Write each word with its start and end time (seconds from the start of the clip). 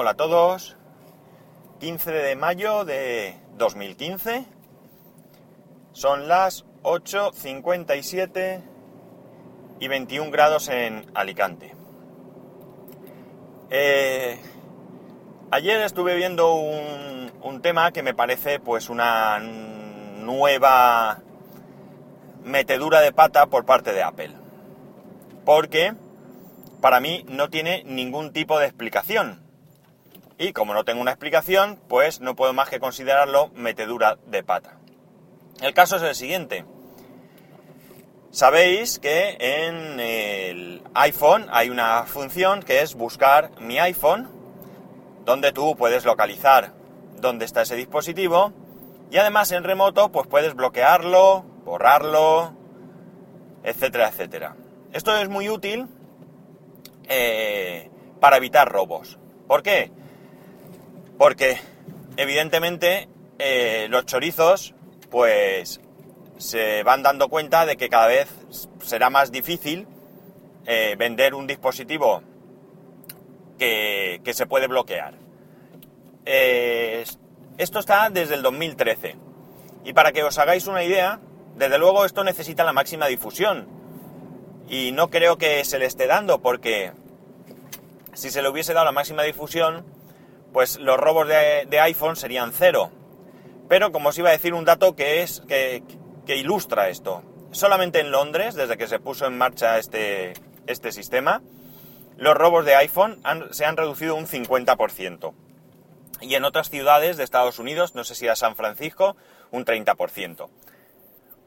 Hola 0.00 0.10
a 0.10 0.14
todos. 0.14 0.76
15 1.80 2.12
de 2.12 2.36
mayo 2.36 2.84
de 2.84 3.34
2015. 3.56 4.44
Son 5.90 6.28
las 6.28 6.64
8.57 6.84 8.62
y 9.80 9.88
21 9.88 10.30
grados 10.30 10.68
en 10.68 11.04
Alicante. 11.14 11.74
Eh, 13.70 14.40
ayer 15.50 15.80
estuve 15.80 16.14
viendo 16.14 16.54
un, 16.54 17.32
un 17.42 17.60
tema 17.60 17.90
que 17.90 18.04
me 18.04 18.14
parece 18.14 18.60
pues 18.60 18.90
una 18.90 19.40
nueva 19.40 21.18
metedura 22.44 23.00
de 23.00 23.10
pata 23.10 23.46
por 23.46 23.64
parte 23.64 23.92
de 23.92 24.04
Apple. 24.04 24.30
Porque 25.44 25.92
para 26.80 27.00
mí 27.00 27.24
no 27.28 27.50
tiene 27.50 27.82
ningún 27.82 28.32
tipo 28.32 28.60
de 28.60 28.66
explicación. 28.66 29.47
Y 30.38 30.52
como 30.52 30.72
no 30.72 30.84
tengo 30.84 31.00
una 31.00 31.10
explicación, 31.10 31.80
pues 31.88 32.20
no 32.20 32.36
puedo 32.36 32.52
más 32.52 32.68
que 32.68 32.78
considerarlo 32.78 33.50
metedura 33.54 34.18
de 34.26 34.44
pata. 34.44 34.78
El 35.60 35.74
caso 35.74 35.96
es 35.96 36.02
el 36.02 36.14
siguiente. 36.14 36.64
Sabéis 38.30 39.00
que 39.00 39.36
en 39.40 39.98
el 39.98 40.82
iPhone 40.94 41.46
hay 41.50 41.70
una 41.70 42.04
función 42.04 42.62
que 42.62 42.82
es 42.82 42.94
buscar 42.94 43.50
mi 43.60 43.78
iPhone, 43.78 44.28
donde 45.24 45.50
tú 45.50 45.74
puedes 45.76 46.04
localizar 46.04 46.72
dónde 47.20 47.44
está 47.44 47.62
ese 47.62 47.74
dispositivo 47.74 48.52
y 49.10 49.16
además 49.16 49.50
en 49.50 49.64
remoto 49.64 50.12
pues 50.12 50.26
puedes 50.28 50.54
bloquearlo, 50.54 51.44
borrarlo, 51.64 52.52
etcétera, 53.64 54.08
etcétera. 54.08 54.56
Esto 54.92 55.16
es 55.16 55.28
muy 55.28 55.48
útil 55.48 55.88
eh, 57.08 57.90
para 58.20 58.36
evitar 58.36 58.70
robos. 58.70 59.18
¿Por 59.46 59.62
qué? 59.62 59.90
Porque 61.18 61.58
evidentemente 62.16 63.08
eh, 63.38 63.88
los 63.90 64.06
chorizos 64.06 64.74
pues 65.10 65.80
se 66.38 66.82
van 66.84 67.02
dando 67.02 67.28
cuenta 67.28 67.66
de 67.66 67.76
que 67.76 67.88
cada 67.88 68.06
vez 68.06 68.28
será 68.80 69.10
más 69.10 69.32
difícil 69.32 69.86
eh, 70.66 70.94
vender 70.96 71.34
un 71.34 71.46
dispositivo 71.46 72.22
que, 73.58 74.20
que 74.24 74.34
se 74.34 74.46
puede 74.46 74.68
bloquear. 74.68 75.14
esto 76.24 77.78
está 77.80 78.08
desde 78.10 78.34
el 78.34 78.42
2013. 78.42 79.16
Y 79.84 79.92
para 79.92 80.12
que 80.12 80.22
os 80.22 80.38
hagáis 80.38 80.66
una 80.66 80.84
idea, 80.84 81.20
desde 81.56 81.78
luego 81.78 82.04
esto 82.04 82.22
necesita 82.22 82.62
la 82.62 82.72
máxima 82.72 83.06
difusión 83.06 83.66
y 84.68 84.92
no 84.92 85.08
creo 85.08 85.38
que 85.38 85.64
se 85.64 85.78
le 85.78 85.86
esté 85.86 86.06
dando 86.06 86.40
porque 86.40 86.92
si 88.12 88.30
se 88.30 88.42
le 88.42 88.48
hubiese 88.48 88.74
dado 88.74 88.84
la 88.84 88.92
máxima 88.92 89.22
difusión, 89.22 89.84
pues 90.58 90.76
los 90.80 90.96
robos 90.96 91.28
de, 91.28 91.80
iPhone 91.80 92.16
serían 92.16 92.52
cero. 92.52 92.90
Pero 93.68 93.92
como 93.92 94.08
os 94.08 94.18
iba 94.18 94.30
a 94.30 94.32
decir 94.32 94.54
un 94.54 94.64
dato 94.64 94.96
que 94.96 95.22
es 95.22 95.40
que, 95.46 95.84
ilustra 96.26 96.88
esto. 96.88 97.22
Solamente 97.52 98.00
en 98.00 98.10
Londres, 98.10 98.56
desde 98.56 98.76
que 98.76 98.88
se 98.88 98.98
puso 98.98 99.26
en 99.26 99.38
marcha 99.38 99.78
este, 99.78 100.32
este 100.66 100.90
sistema, 100.90 101.42
los 102.16 102.34
robos 102.34 102.64
de 102.64 102.74
iPhone 102.74 103.22
se 103.52 103.66
han 103.66 103.76
reducido 103.76 104.16
un 104.16 104.26
50%. 104.26 105.32
Y 106.22 106.34
en 106.34 106.44
otras 106.44 106.70
ciudades 106.70 107.16
de 107.16 107.22
Estados 107.22 107.60
Unidos, 107.60 107.94
no 107.94 108.02
sé 108.02 108.16
si 108.16 108.26
a 108.26 108.34
San 108.34 108.56
Francisco, 108.56 109.16
un 109.52 109.64
30%. 109.64 110.48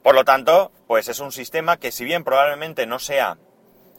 Por 0.04 0.16
lo 0.16 0.24
tanto, 0.24 0.72
pues 0.88 1.10
es 1.10 1.20
un 1.20 1.34
sistema 1.34 1.76
que 1.76 1.92
si 1.92 2.06
bien 2.06 2.24
probablemente 2.24 2.86
no 2.86 2.98
sea 2.98 3.38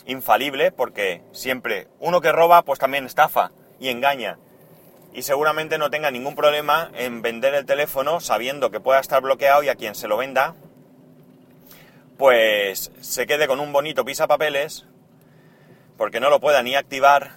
infalible, 0.06 0.72
porque 0.72 1.22
siempre 1.32 1.88
uno 2.00 2.22
que 2.22 2.32
roba, 2.32 2.62
pues 2.62 2.78
también 2.78 3.04
estafa 3.04 3.52
y 3.78 3.90
engaña. 3.90 4.38
Y 5.12 5.22
seguramente 5.22 5.78
no 5.78 5.90
tenga 5.90 6.10
ningún 6.10 6.34
problema 6.34 6.90
en 6.94 7.20
vender 7.20 7.54
el 7.54 7.66
teléfono 7.66 8.20
sabiendo 8.20 8.70
que 8.70 8.80
pueda 8.80 9.00
estar 9.00 9.20
bloqueado 9.20 9.62
y 9.62 9.68
a 9.68 9.74
quien 9.74 9.94
se 9.94 10.08
lo 10.08 10.16
venda, 10.16 10.54
pues 12.16 12.92
se 13.00 13.26
quede 13.26 13.46
con 13.46 13.60
un 13.60 13.72
bonito 13.72 14.04
pisapapeles, 14.04 14.86
porque 15.96 16.20
no 16.20 16.30
lo 16.30 16.40
pueda 16.40 16.62
ni 16.62 16.74
activar, 16.74 17.32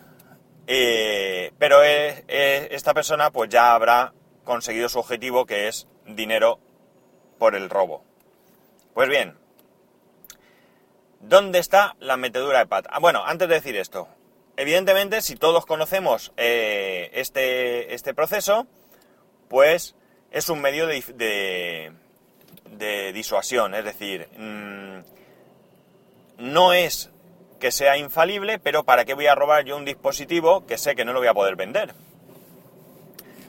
eh, 0.67 1.51
pero 1.57 1.83
eh, 1.83 2.23
eh, 2.27 2.69
esta 2.71 2.93
persona 2.93 3.31
pues 3.31 3.49
ya 3.49 3.73
habrá 3.73 4.13
conseguido 4.43 4.89
su 4.89 4.99
objetivo 4.99 5.45
que 5.45 5.67
es 5.67 5.87
dinero 6.05 6.59
por 7.37 7.55
el 7.55 7.69
robo. 7.69 8.03
Pues 8.93 9.09
bien, 9.09 9.37
¿dónde 11.19 11.59
está 11.59 11.95
la 11.99 12.15
metedura 12.15 12.59
de 12.59 12.67
pata? 12.67 12.89
Ah, 12.93 12.99
bueno, 12.99 13.23
antes 13.25 13.49
de 13.49 13.55
decir 13.55 13.75
esto, 13.75 14.07
evidentemente 14.57 15.21
si 15.21 15.35
todos 15.35 15.65
conocemos 15.65 16.31
eh, 16.37 17.09
este, 17.13 17.93
este, 17.93 18.13
proceso, 18.13 18.67
pues 19.49 19.95
es 20.31 20.49
un 20.49 20.61
medio 20.61 20.87
de, 20.87 21.91
disuasión, 23.13 23.73
es 23.73 23.85
decir, 23.85 24.27
mm, 24.37 24.99
no 26.37 26.73
es 26.73 27.09
que 27.59 27.71
sea 27.71 27.97
infalible, 27.97 28.59
pero 28.59 28.83
¿para 28.83 29.05
qué 29.05 29.13
voy 29.13 29.27
a 29.27 29.35
robar 29.35 29.63
yo 29.63 29.77
un 29.77 29.85
dispositivo 29.85 30.65
que 30.65 30.77
sé 30.77 30.95
que 30.95 31.05
no 31.05 31.13
lo 31.13 31.19
voy 31.19 31.29
a 31.29 31.33
poder 31.33 31.55
vender? 31.55 31.93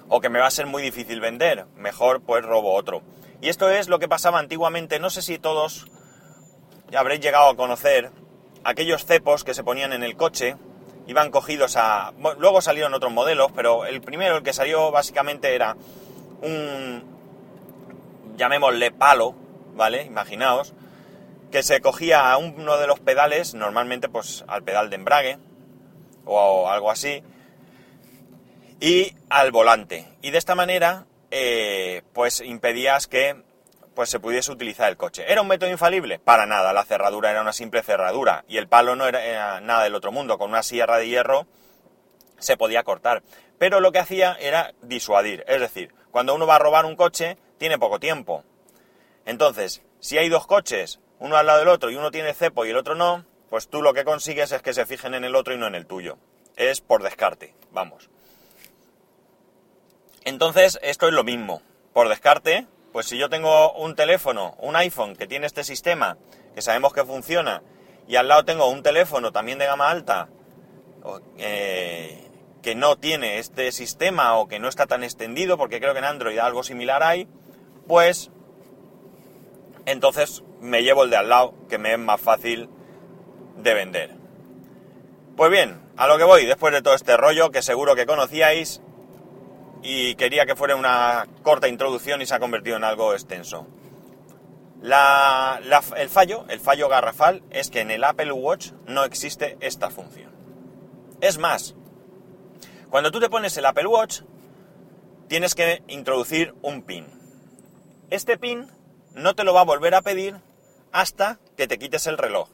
O 0.08 0.20
que 0.20 0.28
me 0.28 0.38
va 0.38 0.46
a 0.46 0.50
ser 0.52 0.66
muy 0.66 0.82
difícil 0.82 1.20
vender, 1.20 1.66
mejor 1.76 2.22
pues 2.22 2.44
robo 2.44 2.74
otro. 2.74 3.02
Y 3.40 3.48
esto 3.48 3.68
es 3.68 3.88
lo 3.88 3.98
que 3.98 4.08
pasaba 4.08 4.38
antiguamente, 4.38 5.00
no 5.00 5.10
sé 5.10 5.22
si 5.22 5.38
todos 5.38 5.86
habréis 6.96 7.20
llegado 7.20 7.50
a 7.50 7.56
conocer 7.56 8.10
aquellos 8.64 9.04
cepos 9.04 9.44
que 9.44 9.54
se 9.54 9.64
ponían 9.64 9.92
en 9.92 10.02
el 10.02 10.16
coche, 10.16 10.56
iban 11.06 11.30
cogidos 11.30 11.76
a... 11.76 12.12
luego 12.38 12.60
salieron 12.60 12.94
otros 12.94 13.12
modelos, 13.12 13.52
pero 13.54 13.86
el 13.86 14.00
primero, 14.00 14.38
el 14.38 14.42
que 14.42 14.52
salió 14.52 14.90
básicamente 14.90 15.54
era 15.54 15.76
un, 16.42 17.02
llamémosle 18.36 18.90
palo, 18.90 19.34
¿vale? 19.74 20.04
Imaginaos, 20.04 20.74
que 21.50 21.62
se 21.62 21.80
cogía 21.80 22.32
a 22.32 22.36
uno 22.36 22.76
de 22.76 22.86
los 22.86 23.00
pedales, 23.00 23.54
normalmente 23.54 24.08
pues 24.08 24.44
al 24.48 24.62
pedal 24.62 24.90
de 24.90 24.96
embrague 24.96 25.38
o 26.24 26.68
algo 26.68 26.90
así, 26.90 27.22
y 28.80 29.14
al 29.28 29.52
volante. 29.52 30.06
Y 30.22 30.30
de 30.30 30.38
esta 30.38 30.54
manera 30.54 31.06
eh, 31.30 32.02
pues 32.12 32.40
impedías 32.40 33.06
que 33.06 33.42
pues 33.96 34.10
se 34.10 34.20
pudiese 34.20 34.52
utilizar 34.52 34.90
el 34.90 34.98
coche. 34.98 35.24
¿Era 35.26 35.40
un 35.40 35.48
método 35.48 35.70
infalible? 35.70 36.18
Para 36.18 36.44
nada, 36.44 36.74
la 36.74 36.84
cerradura 36.84 37.30
era 37.30 37.40
una 37.40 37.54
simple 37.54 37.82
cerradura 37.82 38.44
y 38.46 38.58
el 38.58 38.68
palo 38.68 38.94
no 38.94 39.08
era, 39.08 39.60
nada 39.62 39.84
del 39.84 39.94
otro 39.94 40.12
mundo, 40.12 40.36
con 40.36 40.50
una 40.50 40.62
sierra 40.62 40.98
de 40.98 41.08
hierro 41.08 41.46
se 42.38 42.58
podía 42.58 42.84
cortar. 42.84 43.22
Pero 43.58 43.80
lo 43.80 43.92
que 43.92 43.98
hacía 43.98 44.36
era 44.38 44.74
disuadir, 44.82 45.44
es 45.48 45.60
decir, 45.60 45.94
cuando 46.10 46.34
uno 46.34 46.46
va 46.46 46.56
a 46.56 46.58
robar 46.58 46.84
un 46.84 46.94
coche 46.94 47.38
tiene 47.56 47.78
poco 47.78 47.98
tiempo. 47.98 48.44
Entonces, 49.24 49.82
si 49.98 50.18
hay 50.18 50.28
dos 50.28 50.46
coches, 50.46 51.00
uno 51.18 51.38
al 51.38 51.46
lado 51.46 51.60
del 51.60 51.68
otro 51.68 51.90
y 51.90 51.96
uno 51.96 52.10
tiene 52.10 52.34
cepo 52.34 52.66
y 52.66 52.70
el 52.70 52.76
otro 52.76 52.94
no, 52.94 53.24
pues 53.48 53.68
tú 53.68 53.80
lo 53.80 53.94
que 53.94 54.04
consigues 54.04 54.52
es 54.52 54.60
que 54.60 54.74
se 54.74 54.84
fijen 54.84 55.14
en 55.14 55.24
el 55.24 55.34
otro 55.34 55.54
y 55.54 55.56
no 55.58 55.66
en 55.66 55.74
el 55.74 55.86
tuyo. 55.86 56.18
Es 56.54 56.82
por 56.82 57.02
descarte, 57.02 57.54
vamos. 57.70 58.10
Entonces, 60.22 60.78
esto 60.82 61.08
es 61.08 61.14
lo 61.14 61.24
mismo. 61.24 61.62
Por 61.94 62.10
descarte, 62.10 62.66
pues 62.96 63.08
si 63.08 63.18
yo 63.18 63.28
tengo 63.28 63.74
un 63.74 63.94
teléfono, 63.94 64.56
un 64.58 64.74
iPhone 64.74 65.16
que 65.16 65.26
tiene 65.26 65.44
este 65.46 65.64
sistema, 65.64 66.16
que 66.54 66.62
sabemos 66.62 66.94
que 66.94 67.04
funciona, 67.04 67.62
y 68.08 68.16
al 68.16 68.26
lado 68.26 68.46
tengo 68.46 68.70
un 68.70 68.82
teléfono 68.82 69.32
también 69.32 69.58
de 69.58 69.66
gama 69.66 69.90
alta, 69.90 70.30
eh, 71.36 72.26
que 72.62 72.74
no 72.74 72.96
tiene 72.96 73.38
este 73.38 73.70
sistema 73.70 74.38
o 74.38 74.48
que 74.48 74.58
no 74.58 74.66
está 74.66 74.86
tan 74.86 75.04
extendido, 75.04 75.58
porque 75.58 75.78
creo 75.78 75.92
que 75.92 75.98
en 75.98 76.06
Android 76.06 76.38
algo 76.38 76.62
similar 76.62 77.02
hay, 77.02 77.28
pues 77.86 78.30
entonces 79.84 80.42
me 80.62 80.82
llevo 80.82 81.04
el 81.04 81.10
de 81.10 81.16
al 81.16 81.28
lado, 81.28 81.52
que 81.68 81.76
me 81.76 81.92
es 81.92 81.98
más 81.98 82.18
fácil 82.18 82.70
de 83.58 83.74
vender. 83.74 84.14
Pues 85.36 85.50
bien, 85.50 85.82
a 85.98 86.06
lo 86.06 86.16
que 86.16 86.24
voy, 86.24 86.46
después 86.46 86.72
de 86.72 86.80
todo 86.80 86.94
este 86.94 87.18
rollo 87.18 87.50
que 87.50 87.60
seguro 87.60 87.94
que 87.94 88.06
conocíais, 88.06 88.80
y 89.82 90.14
quería 90.16 90.46
que 90.46 90.56
fuera 90.56 90.76
una 90.76 91.26
corta 91.42 91.68
introducción 91.68 92.22
y 92.22 92.26
se 92.26 92.34
ha 92.34 92.40
convertido 92.40 92.76
en 92.76 92.84
algo 92.84 93.12
extenso. 93.12 93.66
el 94.82 96.08
fallo, 96.08 96.44
el 96.48 96.60
fallo 96.60 96.88
garrafal, 96.88 97.42
es 97.50 97.70
que 97.70 97.80
en 97.80 97.90
el 97.90 98.04
Apple 98.04 98.32
Watch 98.32 98.72
no 98.86 99.04
existe 99.04 99.56
esta 99.60 99.90
función. 99.90 100.32
Es 101.20 101.38
más, 101.38 101.74
cuando 102.90 103.10
tú 103.10 103.20
te 103.20 103.30
pones 103.30 103.56
el 103.56 103.66
Apple 103.66 103.86
Watch, 103.86 104.22
tienes 105.28 105.54
que 105.54 105.82
introducir 105.88 106.54
un 106.62 106.82
pin. 106.82 107.06
Este 108.10 108.38
pin 108.38 108.70
no 109.14 109.34
te 109.34 109.44
lo 109.44 109.54
va 109.54 109.62
a 109.62 109.64
volver 109.64 109.94
a 109.94 110.02
pedir 110.02 110.36
hasta 110.92 111.38
que 111.56 111.66
te 111.66 111.78
quites 111.78 112.06
el 112.06 112.18
reloj. 112.18 112.48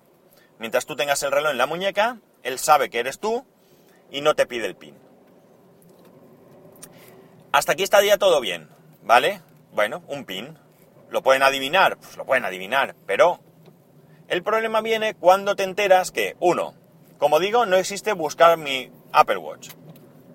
Mientras 0.58 0.86
tú 0.86 0.96
tengas 0.96 1.22
el 1.22 1.32
reloj 1.32 1.50
en 1.50 1.58
la 1.58 1.66
muñeca, 1.66 2.18
él 2.42 2.58
sabe 2.58 2.88
que 2.88 3.00
eres 3.00 3.18
tú 3.18 3.44
y 4.10 4.20
no 4.20 4.34
te 4.34 4.46
pide 4.46 4.66
el 4.66 4.76
pin. 4.76 4.96
Hasta 7.52 7.72
aquí 7.72 7.82
estaría 7.82 8.16
todo 8.16 8.40
bien, 8.40 8.68
¿vale? 9.02 9.42
Bueno, 9.72 10.02
un 10.08 10.24
pin. 10.24 10.58
¿Lo 11.10 11.22
pueden 11.22 11.42
adivinar? 11.42 11.98
Pues 11.98 12.16
lo 12.16 12.24
pueden 12.24 12.46
adivinar, 12.46 12.96
pero 13.06 13.40
el 14.28 14.42
problema 14.42 14.80
viene 14.80 15.14
cuando 15.14 15.54
te 15.54 15.62
enteras 15.62 16.10
que, 16.10 16.34
uno, 16.40 16.74
como 17.18 17.38
digo, 17.38 17.66
no 17.66 17.76
existe 17.76 18.14
buscar 18.14 18.56
mi 18.56 18.90
Apple 19.12 19.36
Watch. 19.36 19.70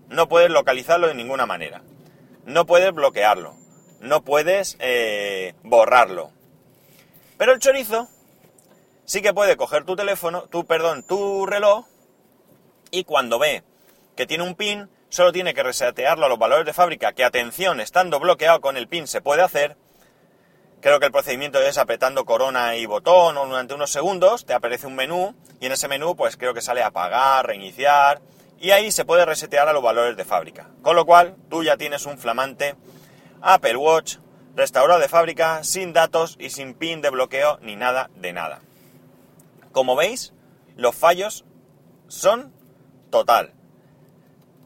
No 0.09 0.29
puedes 0.29 0.51
localizarlo 0.51 1.07
de 1.07 1.15
ninguna 1.15 1.47
manera. 1.47 1.81
No 2.45 2.67
puedes 2.67 2.93
bloquearlo. 2.93 3.55
No 3.99 4.21
puedes 4.21 4.77
eh, 4.79 5.55
borrarlo. 5.63 6.29
Pero 7.37 7.53
el 7.53 7.59
chorizo 7.59 8.07
sí 9.05 9.23
que 9.23 9.33
puede 9.33 9.57
coger 9.57 9.85
tu 9.85 9.95
teléfono, 9.95 10.43
tu, 10.43 10.65
perdón, 10.65 11.01
tu 11.01 11.47
reloj 11.47 11.87
y 12.91 13.03
cuando 13.05 13.39
ve 13.39 13.63
que 14.15 14.27
tiene 14.27 14.43
un 14.43 14.53
pin, 14.53 14.89
solo 15.09 15.31
tiene 15.31 15.53
que 15.53 15.63
resetearlo 15.63 16.25
a 16.25 16.29
los 16.29 16.39
valores 16.39 16.65
de 16.65 16.73
fábrica, 16.73 17.13
que 17.13 17.23
atención, 17.23 17.79
estando 17.79 18.19
bloqueado 18.19 18.61
con 18.61 18.77
el 18.77 18.87
pin 18.87 19.07
se 19.07 19.21
puede 19.21 19.41
hacer. 19.41 19.77
Creo 20.81 20.99
que 20.99 21.07
el 21.07 21.11
procedimiento 21.11 21.59
es 21.59 21.77
apretando 21.77 22.25
corona 22.25 22.75
y 22.75 22.85
botón 22.85 23.35
durante 23.35 23.73
unos 23.73 23.91
segundos, 23.91 24.45
te 24.45 24.53
aparece 24.53 24.85
un 24.85 24.95
menú 24.95 25.35
y 25.59 25.65
en 25.65 25.71
ese 25.71 25.87
menú 25.87 26.15
pues 26.15 26.37
creo 26.37 26.53
que 26.53 26.61
sale 26.61 26.83
apagar, 26.83 27.47
reiniciar 27.47 28.21
y 28.59 28.71
ahí 28.71 28.91
se 28.91 29.05
puede 29.05 29.25
resetear 29.25 29.67
a 29.67 29.73
los 29.73 29.81
valores 29.81 30.17
de 30.17 30.25
fábrica. 30.25 30.69
Con 30.81 30.95
lo 30.95 31.05
cual 31.05 31.35
tú 31.49 31.63
ya 31.63 31.77
tienes 31.77 32.05
un 32.05 32.17
flamante 32.17 32.75
Apple 33.41 33.77
Watch 33.77 34.17
restaurado 34.55 34.99
de 34.99 35.09
fábrica 35.09 35.63
sin 35.63 35.93
datos 35.93 36.35
y 36.39 36.49
sin 36.49 36.73
pin 36.73 37.01
de 37.01 37.09
bloqueo 37.09 37.59
ni 37.61 37.75
nada 37.75 38.09
de 38.15 38.33
nada. 38.33 38.61
Como 39.71 39.95
veis, 39.95 40.33
los 40.75 40.95
fallos 40.95 41.45
son 42.07 42.53
total. 43.09 43.53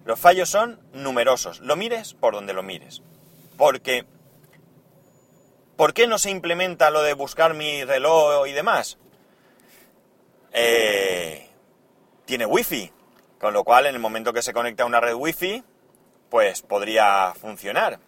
Los 0.06 0.20
fallos 0.20 0.50
son 0.50 0.80
numerosos. 0.94 1.60
Lo 1.60 1.76
mires 1.76 2.14
por 2.14 2.34
donde 2.34 2.54
lo 2.54 2.64
mires. 2.64 3.02
Porque... 3.58 4.06
¿Por 5.76 5.94
qué 5.94 6.06
no 6.06 6.20
se 6.20 6.30
implementa 6.30 6.92
lo 6.92 7.02
de 7.02 7.14
buscar 7.14 7.54
mi 7.54 7.84
reloj 7.84 8.48
y 8.48 8.52
demás? 8.52 8.98
Eh, 10.54 11.50
tiene 12.26 12.46
wifi. 12.46 12.92
Con 13.40 13.54
lo 13.54 13.64
cual, 13.64 13.88
en 13.88 13.96
el 13.96 14.02
momento 14.02 14.34
que 14.34 14.44
se 14.44 14.54
conecta 14.54 14.84
a 14.84 14.86
una 14.86 15.00
red 15.00 15.16
wifi, 15.16 15.64
pues 16.30 16.62
podría 16.62 17.34
funcionar. 17.34 18.00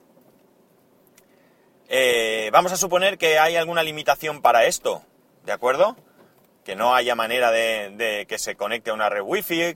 Eh, 1.89 2.49
vamos 2.53 2.71
a 2.71 2.77
suponer 2.77 3.17
que 3.17 3.39
hay 3.39 3.55
alguna 3.55 3.83
limitación 3.83 4.41
para 4.41 4.65
esto, 4.65 5.03
¿de 5.43 5.51
acuerdo? 5.51 5.97
Que 6.63 6.75
no 6.75 6.95
haya 6.95 7.15
manera 7.15 7.51
de, 7.51 7.91
de 7.95 8.25
que 8.27 8.37
se 8.37 8.55
conecte 8.55 8.91
a 8.91 8.93
una 8.93 9.09
red 9.09 9.21
wifi 9.21 9.75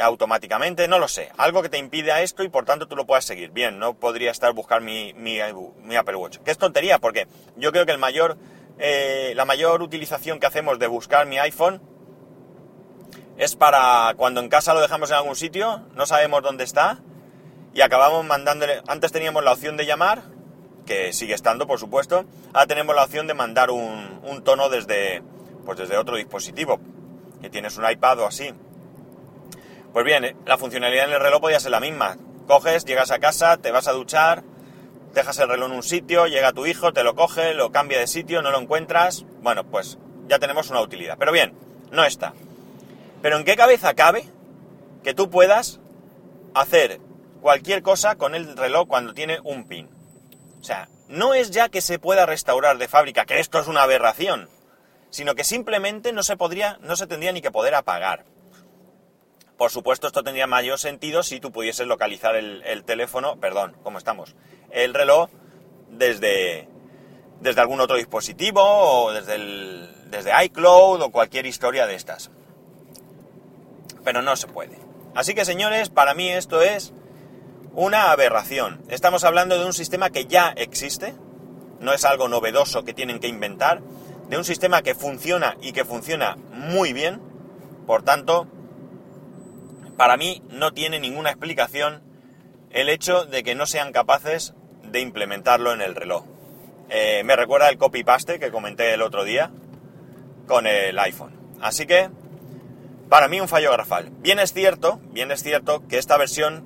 automáticamente, 0.00 0.88
no 0.88 0.98
lo 0.98 1.08
sé. 1.08 1.30
Algo 1.36 1.62
que 1.62 1.68
te 1.68 1.78
impide 1.78 2.12
a 2.12 2.22
esto 2.22 2.42
y 2.42 2.48
por 2.48 2.64
tanto 2.64 2.88
tú 2.88 2.96
lo 2.96 3.06
puedas 3.06 3.24
seguir. 3.24 3.50
Bien, 3.50 3.78
no 3.78 3.94
podría 3.94 4.30
estar 4.30 4.52
buscar 4.52 4.80
mi, 4.80 5.12
mi, 5.14 5.40
Apple 5.40 6.16
Watch. 6.16 6.38
Que 6.38 6.50
es 6.50 6.58
tontería, 6.58 6.98
porque 6.98 7.26
yo 7.56 7.72
creo 7.72 7.86
que 7.86 7.92
el 7.92 7.98
mayor, 7.98 8.38
eh, 8.78 9.32
la 9.36 9.44
mayor 9.44 9.82
utilización 9.82 10.40
que 10.40 10.46
hacemos 10.46 10.78
de 10.78 10.86
buscar 10.86 11.26
mi 11.26 11.38
iPhone 11.38 11.82
es 13.36 13.56
para 13.56 14.14
cuando 14.16 14.40
en 14.40 14.48
casa 14.48 14.74
lo 14.74 14.80
dejamos 14.80 15.10
en 15.10 15.16
algún 15.16 15.36
sitio, 15.36 15.86
no 15.94 16.06
sabemos 16.06 16.42
dónde 16.42 16.64
está 16.64 16.98
y 17.72 17.80
acabamos 17.80 18.24
mandándole. 18.24 18.82
Antes 18.86 19.12
teníamos 19.12 19.44
la 19.44 19.52
opción 19.52 19.76
de 19.76 19.86
llamar, 19.86 20.22
que 20.86 21.12
sigue 21.12 21.34
estando, 21.34 21.66
por 21.66 21.78
supuesto. 21.78 22.24
Ahora 22.52 22.66
tenemos 22.66 22.94
la 22.94 23.04
opción 23.04 23.26
de 23.26 23.34
mandar 23.34 23.70
un, 23.70 24.20
un 24.24 24.42
tono 24.42 24.68
desde, 24.68 25.22
pues 25.64 25.78
desde 25.78 25.96
otro 25.96 26.16
dispositivo, 26.16 26.80
que 27.40 27.48
tienes 27.48 27.76
un 27.78 27.88
iPad 27.88 28.20
o 28.20 28.26
así. 28.26 28.52
Pues 29.92 30.04
bien, 30.04 30.36
la 30.46 30.56
funcionalidad 30.56 31.06
en 31.06 31.14
el 31.14 31.20
reloj 31.20 31.40
podía 31.40 31.58
ser 31.58 31.72
la 31.72 31.80
misma. 31.80 32.16
Coges, 32.46 32.84
llegas 32.84 33.10
a 33.10 33.18
casa, 33.18 33.56
te 33.56 33.72
vas 33.72 33.88
a 33.88 33.92
duchar, 33.92 34.44
dejas 35.14 35.38
el 35.40 35.48
reloj 35.48 35.68
en 35.68 35.76
un 35.76 35.82
sitio, 35.82 36.26
llega 36.26 36.52
tu 36.52 36.66
hijo, 36.66 36.92
te 36.92 37.02
lo 37.02 37.16
coge, 37.16 37.54
lo 37.54 37.72
cambia 37.72 37.98
de 37.98 38.06
sitio, 38.06 38.40
no 38.40 38.52
lo 38.52 38.60
encuentras. 38.60 39.24
Bueno, 39.42 39.64
pues 39.64 39.98
ya 40.28 40.38
tenemos 40.38 40.70
una 40.70 40.80
utilidad. 40.80 41.16
Pero 41.18 41.32
bien, 41.32 41.54
no 41.90 42.04
está. 42.04 42.34
Pero 43.20 43.36
¿en 43.36 43.44
qué 43.44 43.56
cabeza 43.56 43.94
cabe 43.94 44.24
que 45.02 45.12
tú 45.12 45.28
puedas 45.28 45.80
hacer 46.54 47.00
cualquier 47.40 47.82
cosa 47.82 48.14
con 48.14 48.36
el 48.36 48.56
reloj 48.56 48.86
cuando 48.86 49.12
tiene 49.12 49.40
un 49.42 49.66
pin? 49.66 49.88
O 50.60 50.62
sea, 50.62 50.88
no 51.08 51.34
es 51.34 51.50
ya 51.50 51.68
que 51.68 51.80
se 51.80 51.98
pueda 51.98 52.26
restaurar 52.26 52.78
de 52.78 52.86
fábrica, 52.86 53.24
que 53.24 53.40
esto 53.40 53.58
es 53.58 53.66
una 53.66 53.82
aberración, 53.82 54.48
sino 55.10 55.34
que 55.34 55.42
simplemente 55.42 56.12
no 56.12 56.22
se 56.22 56.36
podría, 56.36 56.78
no 56.80 56.94
se 56.94 57.08
tendría 57.08 57.32
ni 57.32 57.42
que 57.42 57.50
poder 57.50 57.74
apagar. 57.74 58.24
Por 59.60 59.70
supuesto, 59.70 60.06
esto 60.06 60.22
tendría 60.22 60.46
mayor 60.46 60.78
sentido 60.78 61.22
si 61.22 61.38
tú 61.38 61.52
pudieses 61.52 61.86
localizar 61.86 62.34
el, 62.34 62.82
teléfono, 62.84 63.36
perdón, 63.36 63.76
¿cómo 63.82 63.98
estamos? 63.98 64.34
El 64.70 64.94
reloj 64.94 65.28
desde, 65.90 66.66
desde 67.42 67.60
algún 67.60 67.78
otro 67.82 67.98
dispositivo 67.98 68.62
o 68.62 69.12
desde, 69.12 69.34
el, 69.34 69.90
desde 70.06 70.32
iCloud 70.46 71.02
o 71.02 71.10
cualquier 71.12 71.44
historia 71.44 71.86
de 71.86 71.94
estas. 71.94 72.30
Pero 74.02 74.22
no 74.22 74.34
se 74.34 74.46
puede. 74.46 74.78
Así 75.14 75.34
que 75.34 75.44
señores, 75.44 75.90
para 75.90 76.14
mí 76.14 76.30
esto 76.30 76.62
es 76.62 76.94
una 77.74 78.12
aberración. 78.12 78.80
Estamos 78.88 79.24
hablando 79.24 79.58
de 79.58 79.66
un 79.66 79.74
sistema 79.74 80.08
que 80.08 80.24
ya 80.24 80.54
existe, 80.56 81.12
no 81.80 81.92
es 81.92 82.06
algo 82.06 82.28
novedoso 82.28 82.82
que 82.86 82.94
tienen 82.94 83.20
que 83.20 83.28
inventar, 83.28 83.82
de 84.26 84.38
un 84.38 84.44
sistema 84.44 84.80
que 84.80 84.94
funciona 84.94 85.58
y 85.60 85.72
que 85.72 85.84
funciona 85.84 86.38
muy 86.50 86.94
bien, 86.94 87.20
por 87.86 88.02
tanto, 88.02 88.46
para 89.96 90.16
mí 90.16 90.42
no 90.50 90.72
tiene 90.72 91.00
ninguna 91.00 91.30
explicación 91.30 92.02
el 92.70 92.88
hecho 92.88 93.24
de 93.24 93.42
que 93.42 93.54
no 93.54 93.66
sean 93.66 93.92
capaces 93.92 94.54
de 94.84 95.00
implementarlo 95.00 95.72
en 95.72 95.82
el 95.82 95.94
reloj. 95.94 96.24
Eh, 96.88 97.22
me 97.24 97.36
recuerda 97.36 97.68
el 97.68 97.78
copy-paste 97.78 98.38
que 98.38 98.50
comenté 98.50 98.94
el 98.94 99.02
otro 99.02 99.24
día 99.24 99.50
con 100.46 100.66
el 100.66 100.98
iPhone. 100.98 101.32
Así 101.60 101.86
que, 101.86 102.10
para 103.08 103.28
mí 103.28 103.40
un 103.40 103.48
fallo 103.48 103.72
grafal. 103.72 104.10
Bien 104.18 104.38
es 104.38 104.52
cierto, 104.52 105.00
bien 105.12 105.30
es 105.30 105.42
cierto 105.42 105.86
que 105.86 105.98
esta 105.98 106.16
versión 106.16 106.64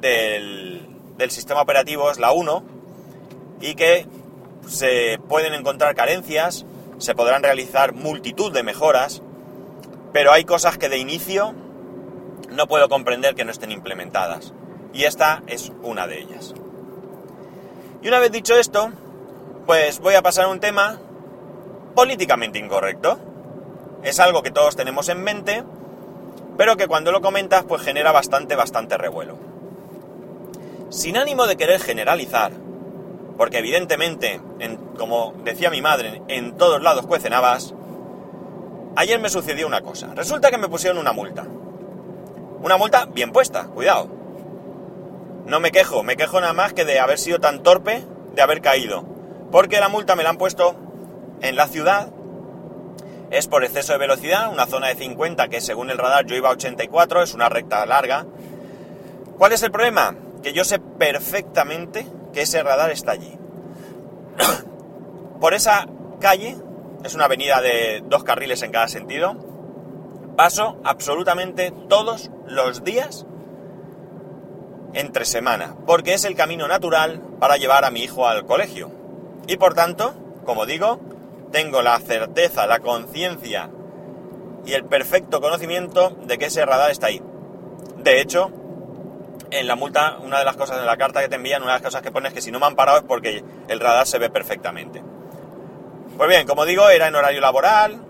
del, 0.00 0.86
del 1.16 1.30
sistema 1.30 1.62
operativo 1.62 2.10
es 2.10 2.18
la 2.18 2.32
1 2.32 2.64
y 3.60 3.74
que 3.74 4.06
se 4.66 5.18
pueden 5.28 5.54
encontrar 5.54 5.94
carencias, 5.94 6.66
se 6.98 7.14
podrán 7.14 7.42
realizar 7.42 7.94
multitud 7.94 8.52
de 8.52 8.62
mejoras, 8.62 9.22
pero 10.12 10.32
hay 10.32 10.44
cosas 10.44 10.76
que 10.76 10.88
de 10.88 10.98
inicio 10.98 11.54
no 12.60 12.66
puedo 12.66 12.90
comprender 12.90 13.34
que 13.34 13.46
no 13.46 13.52
estén 13.52 13.72
implementadas. 13.72 14.52
Y 14.92 15.04
esta 15.04 15.42
es 15.46 15.72
una 15.82 16.06
de 16.06 16.20
ellas. 16.20 16.52
Y 18.02 18.08
una 18.08 18.18
vez 18.18 18.30
dicho 18.32 18.54
esto, 18.54 18.92
pues 19.64 19.98
voy 19.98 20.14
a 20.14 20.20
pasar 20.20 20.44
a 20.44 20.48
un 20.48 20.60
tema 20.60 21.00
políticamente 21.94 22.58
incorrecto. 22.58 23.18
Es 24.02 24.20
algo 24.20 24.42
que 24.42 24.50
todos 24.50 24.76
tenemos 24.76 25.08
en 25.08 25.22
mente, 25.22 25.64
pero 26.58 26.76
que 26.76 26.86
cuando 26.86 27.12
lo 27.12 27.22
comentas 27.22 27.64
pues 27.64 27.80
genera 27.80 28.12
bastante, 28.12 28.56
bastante 28.56 28.98
revuelo. 28.98 29.38
Sin 30.90 31.16
ánimo 31.16 31.46
de 31.46 31.56
querer 31.56 31.80
generalizar, 31.80 32.52
porque 33.38 33.60
evidentemente, 33.60 34.38
como 34.98 35.32
decía 35.44 35.70
mi 35.70 35.80
madre, 35.80 36.20
en 36.28 36.58
todos 36.58 36.82
lados 36.82 37.06
cuecen 37.06 37.32
habas, 37.32 37.72
ayer 38.96 39.18
me 39.18 39.30
sucedió 39.30 39.66
una 39.66 39.80
cosa. 39.80 40.08
Resulta 40.14 40.50
que 40.50 40.58
me 40.58 40.68
pusieron 40.68 40.98
una 40.98 41.14
multa. 41.14 41.46
Una 42.62 42.76
multa 42.76 43.06
bien 43.06 43.32
puesta, 43.32 43.64
cuidado. 43.64 44.08
No 45.46 45.60
me 45.60 45.70
quejo, 45.70 46.02
me 46.02 46.16
quejo 46.16 46.40
nada 46.40 46.52
más 46.52 46.74
que 46.74 46.84
de 46.84 47.00
haber 47.00 47.18
sido 47.18 47.38
tan 47.38 47.62
torpe 47.62 48.04
de 48.34 48.42
haber 48.42 48.60
caído. 48.60 49.04
Porque 49.50 49.80
la 49.80 49.88
multa 49.88 50.14
me 50.14 50.22
la 50.22 50.30
han 50.30 50.36
puesto 50.36 50.76
en 51.40 51.56
la 51.56 51.66
ciudad. 51.66 52.12
Es 53.30 53.46
por 53.46 53.64
exceso 53.64 53.92
de 53.92 53.98
velocidad, 53.98 54.52
una 54.52 54.66
zona 54.66 54.88
de 54.88 54.96
50 54.96 55.48
que 55.48 55.60
según 55.60 55.90
el 55.90 55.98
radar 55.98 56.26
yo 56.26 56.36
iba 56.36 56.50
a 56.50 56.52
84, 56.52 57.22
es 57.22 57.32
una 57.32 57.48
recta 57.48 57.86
larga. 57.86 58.26
¿Cuál 59.38 59.52
es 59.52 59.62
el 59.62 59.70
problema? 59.70 60.14
Que 60.42 60.52
yo 60.52 60.64
sé 60.64 60.78
perfectamente 60.78 62.06
que 62.32 62.42
ese 62.42 62.62
radar 62.62 62.90
está 62.90 63.12
allí. 63.12 63.38
por 65.40 65.54
esa 65.54 65.86
calle, 66.20 66.56
es 67.04 67.14
una 67.14 67.24
avenida 67.24 67.62
de 67.62 68.02
dos 68.04 68.22
carriles 68.22 68.62
en 68.62 68.72
cada 68.72 68.88
sentido, 68.88 69.49
paso 70.40 70.80
absolutamente 70.84 71.70
todos 71.90 72.30
los 72.46 72.82
días 72.82 73.26
entre 74.94 75.26
semana, 75.26 75.76
porque 75.86 76.14
es 76.14 76.24
el 76.24 76.34
camino 76.34 76.66
natural 76.66 77.20
para 77.38 77.58
llevar 77.58 77.84
a 77.84 77.90
mi 77.90 78.00
hijo 78.04 78.26
al 78.26 78.46
colegio. 78.46 78.90
Y 79.46 79.58
por 79.58 79.74
tanto, 79.74 80.14
como 80.46 80.64
digo, 80.64 80.98
tengo 81.52 81.82
la 81.82 81.98
certeza, 81.98 82.66
la 82.66 82.78
conciencia 82.78 83.68
y 84.64 84.72
el 84.72 84.86
perfecto 84.86 85.42
conocimiento 85.42 86.16
de 86.24 86.38
que 86.38 86.46
ese 86.46 86.64
radar 86.64 86.90
está 86.90 87.08
ahí. 87.08 87.20
De 87.98 88.22
hecho, 88.22 88.50
en 89.50 89.66
la 89.66 89.76
multa, 89.76 90.16
una 90.24 90.38
de 90.38 90.46
las 90.46 90.56
cosas 90.56 90.80
de 90.80 90.86
la 90.86 90.96
carta 90.96 91.20
que 91.20 91.28
te 91.28 91.36
envían, 91.36 91.60
una 91.60 91.72
de 91.72 91.80
las 91.80 91.86
cosas 91.86 92.00
que 92.00 92.12
pones 92.12 92.30
es 92.30 92.36
que 92.36 92.40
si 92.40 92.50
no 92.50 92.58
me 92.58 92.64
han 92.64 92.76
parado 92.76 92.96
es 92.96 93.04
porque 93.04 93.44
el 93.68 93.78
radar 93.78 94.06
se 94.06 94.18
ve 94.18 94.30
perfectamente. 94.30 95.02
Pues 96.16 96.30
bien, 96.30 96.46
como 96.46 96.64
digo, 96.64 96.88
era 96.88 97.08
en 97.08 97.14
horario 97.14 97.42
laboral, 97.42 98.06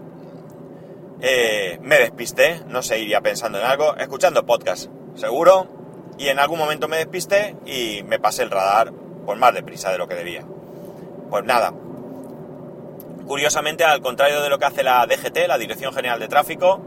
eh, 1.21 1.79
me 1.83 1.99
despisté, 1.99 2.62
no 2.67 2.83
sé, 2.83 2.99
iría 2.99 3.21
pensando 3.21 3.59
en 3.59 3.65
algo, 3.65 3.97
escuchando 3.97 4.47
podcast, 4.47 4.91
seguro, 5.15 5.67
y 6.19 6.29
en 6.29 6.39
algún 6.39 6.59
momento 6.59 6.89
me 6.89 6.97
despisté 6.97 7.57
y 7.67 8.03
me 8.05 8.19
pasé 8.19 8.43
el 8.43 8.50
radar 8.50 8.93
por 9.25 9.37
más 9.37 9.55
deprisa 9.55 9.91
de 9.91 9.99
lo 9.99 10.09
que 10.09 10.15
debía. 10.15 10.45
Pues 11.31 11.45
nada, 11.45 11.73
curiosamente, 13.27 13.85
al 13.85 14.00
contrario 14.00 14.41
de 14.43 14.49
lo 14.49 14.59
que 14.59 14.67
hace 14.67 14.83
la 14.83 15.07
DGT, 15.07 15.47
la 15.47 15.59
Dirección 15.59 15.93
General 15.93 16.19
de 16.19 16.29
Tráfico, 16.29 16.81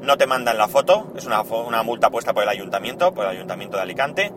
no 0.00 0.16
te 0.16 0.26
mandan 0.26 0.56
la 0.56 0.68
foto, 0.68 1.12
es 1.16 1.26
una, 1.26 1.42
una 1.42 1.82
multa 1.82 2.10
puesta 2.10 2.32
por 2.32 2.42
el 2.42 2.48
ayuntamiento, 2.48 3.12
por 3.12 3.24
el 3.26 3.32
ayuntamiento 3.32 3.76
de 3.76 3.82
Alicante, 3.82 4.32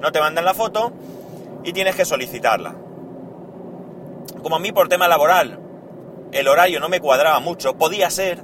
no 0.00 0.10
te 0.10 0.20
mandan 0.20 0.44
la 0.44 0.54
foto 0.54 0.92
y 1.64 1.72
tienes 1.72 1.96
que 1.96 2.04
solicitarla. 2.04 2.74
Como 4.42 4.56
a 4.56 4.58
mí 4.58 4.72
por 4.72 4.88
tema 4.88 5.06
laboral 5.06 5.60
el 6.32 6.48
horario 6.48 6.80
no 6.80 6.88
me 6.88 7.00
cuadraba 7.00 7.38
mucho, 7.40 7.76
podía 7.76 8.10
ser, 8.10 8.42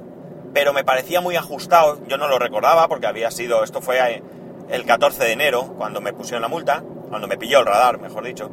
pero 0.53 0.73
me 0.73 0.83
parecía 0.83 1.21
muy 1.21 1.35
ajustado, 1.35 1.99
yo 2.07 2.17
no 2.17 2.27
lo 2.27 2.39
recordaba 2.39 2.87
porque 2.87 3.07
había 3.07 3.31
sido, 3.31 3.63
esto 3.63 3.81
fue 3.81 4.21
el 4.69 4.85
14 4.85 5.23
de 5.23 5.31
enero, 5.31 5.73
cuando 5.77 5.99
me 5.99 6.13
pusieron 6.13 6.41
la 6.41 6.47
multa, 6.47 6.83
cuando 7.09 7.27
me 7.27 7.37
pilló 7.37 7.59
el 7.59 7.65
radar, 7.65 7.99
mejor 7.99 8.23
dicho, 8.23 8.49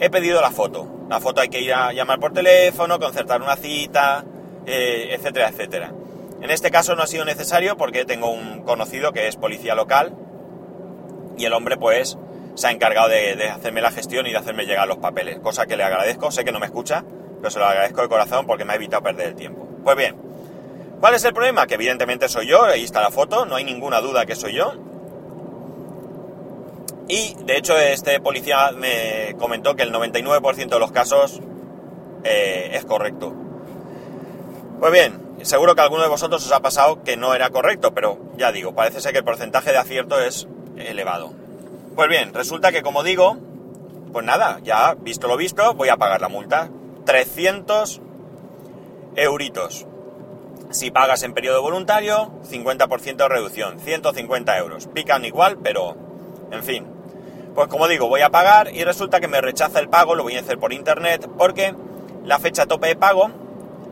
he 0.00 0.10
pedido 0.10 0.40
la 0.40 0.50
foto. 0.50 0.88
La 1.08 1.20
foto 1.20 1.40
hay 1.40 1.48
que 1.48 1.60
ir 1.60 1.72
a 1.72 1.92
llamar 1.92 2.18
por 2.18 2.32
teléfono, 2.32 2.98
concertar 2.98 3.40
una 3.40 3.56
cita, 3.56 4.24
eh, 4.66 5.10
etcétera, 5.12 5.48
etcétera. 5.48 5.92
En 6.40 6.50
este 6.50 6.70
caso 6.70 6.94
no 6.96 7.02
ha 7.02 7.06
sido 7.06 7.24
necesario 7.24 7.76
porque 7.76 8.04
tengo 8.04 8.30
un 8.30 8.62
conocido 8.62 9.12
que 9.12 9.28
es 9.28 9.36
policía 9.36 9.74
local 9.74 10.14
y 11.36 11.44
el 11.44 11.52
hombre 11.52 11.76
pues 11.76 12.18
se 12.54 12.66
ha 12.66 12.70
encargado 12.70 13.08
de, 13.08 13.36
de, 13.36 13.48
hacerme 13.48 13.80
la 13.80 13.90
gestión 13.90 14.26
y 14.26 14.32
de 14.32 14.38
hacerme 14.38 14.64
llegar 14.64 14.88
los 14.88 14.98
papeles, 14.98 15.38
cosa 15.40 15.66
que 15.66 15.76
le 15.76 15.84
agradezco, 15.84 16.30
sé 16.30 16.44
que 16.44 16.52
no 16.52 16.58
me 16.58 16.66
escucha, 16.66 17.04
pero 17.38 17.50
se 17.50 17.58
lo 17.58 17.66
agradezco 17.66 18.02
de 18.02 18.08
corazón 18.08 18.46
porque 18.46 18.64
me 18.64 18.72
ha 18.72 18.76
evitado 18.76 19.02
perder 19.02 19.28
el 19.28 19.34
tiempo. 19.34 19.66
Pues 19.84 19.96
bien, 19.96 20.16
¿cuál 21.00 21.14
es 21.14 21.24
el 21.24 21.32
problema? 21.32 21.66
Que 21.66 21.74
evidentemente 21.74 22.28
soy 22.28 22.48
yo, 22.48 22.64
ahí 22.64 22.84
está 22.84 23.00
la 23.00 23.10
foto, 23.10 23.44
no 23.46 23.56
hay 23.56 23.64
ninguna 23.64 24.00
duda 24.00 24.26
que 24.26 24.34
soy 24.34 24.54
yo. 24.54 24.72
Y 27.08 27.34
de 27.44 27.56
hecho 27.56 27.78
este 27.78 28.20
policía 28.20 28.72
me 28.72 29.36
comentó 29.38 29.76
que 29.76 29.84
el 29.84 29.92
99% 29.92 30.68
de 30.68 30.78
los 30.78 30.92
casos 30.92 31.40
eh, 32.24 32.70
es 32.72 32.84
correcto. 32.84 33.32
Pues 34.80 34.92
bien, 34.92 35.38
seguro 35.42 35.74
que 35.74 35.82
alguno 35.82 36.02
de 36.02 36.08
vosotros 36.08 36.44
os 36.44 36.52
ha 36.52 36.60
pasado 36.60 37.02
que 37.02 37.16
no 37.16 37.34
era 37.34 37.50
correcto, 37.50 37.94
pero 37.94 38.18
ya 38.36 38.52
digo, 38.52 38.74
parece 38.74 39.00
ser 39.00 39.12
que 39.12 39.18
el 39.18 39.24
porcentaje 39.24 39.70
de 39.70 39.78
acierto 39.78 40.20
es 40.20 40.48
elevado. 40.76 41.32
Pues 41.94 42.08
bien, 42.08 42.34
resulta 42.34 42.72
que 42.72 42.82
como 42.82 43.02
digo, 43.02 43.38
pues 44.12 44.24
nada, 44.24 44.58
ya 44.62 44.94
visto 44.94 45.28
lo 45.28 45.36
visto, 45.36 45.74
voy 45.74 45.88
a 45.88 45.96
pagar 45.96 46.20
la 46.20 46.28
multa. 46.28 46.68
300 47.04 48.00
euritos. 49.14 49.86
Si 50.70 50.90
pagas 50.90 51.22
en 51.22 51.32
periodo 51.32 51.62
voluntario, 51.62 52.32
50% 52.50 53.16
de 53.16 53.28
reducción, 53.28 53.78
150 53.78 54.58
euros. 54.58 54.88
Pican 54.88 55.24
igual, 55.24 55.58
pero 55.62 55.96
en 56.50 56.62
fin. 56.62 56.86
Pues 57.54 57.68
como 57.68 57.88
digo, 57.88 58.08
voy 58.08 58.20
a 58.20 58.30
pagar 58.30 58.74
y 58.74 58.84
resulta 58.84 59.20
que 59.20 59.28
me 59.28 59.40
rechaza 59.40 59.80
el 59.80 59.88
pago, 59.88 60.14
lo 60.14 60.22
voy 60.22 60.36
a 60.36 60.40
hacer 60.40 60.58
por 60.58 60.72
internet, 60.72 61.28
porque 61.38 61.74
la 62.24 62.38
fecha 62.38 62.66
tope 62.66 62.88
de 62.88 62.96
pago, 62.96 63.30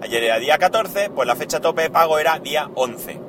ayer 0.03 0.25
era 0.25 0.39
día 0.39 0.59
14, 0.59 1.11
pues 1.11 1.27
la 1.27 1.37
fecha 1.37 1.61
tope 1.61 1.83
de 1.83 1.91
pago 1.91 2.19
era 2.19 2.39
día 2.39 2.69
11. 2.75 3.21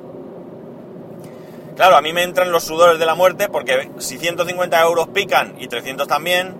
Claro, 1.76 1.96
a 1.96 2.00
mí 2.00 2.12
me 2.12 2.22
entran 2.22 2.52
los 2.52 2.64
sudores 2.64 2.98
de 2.98 3.06
la 3.06 3.14
muerte 3.14 3.48
porque 3.48 3.90
si 3.98 4.18
150 4.18 4.80
euros 4.82 5.08
pican 5.08 5.54
y 5.58 5.68
300 5.68 6.08
también, 6.08 6.54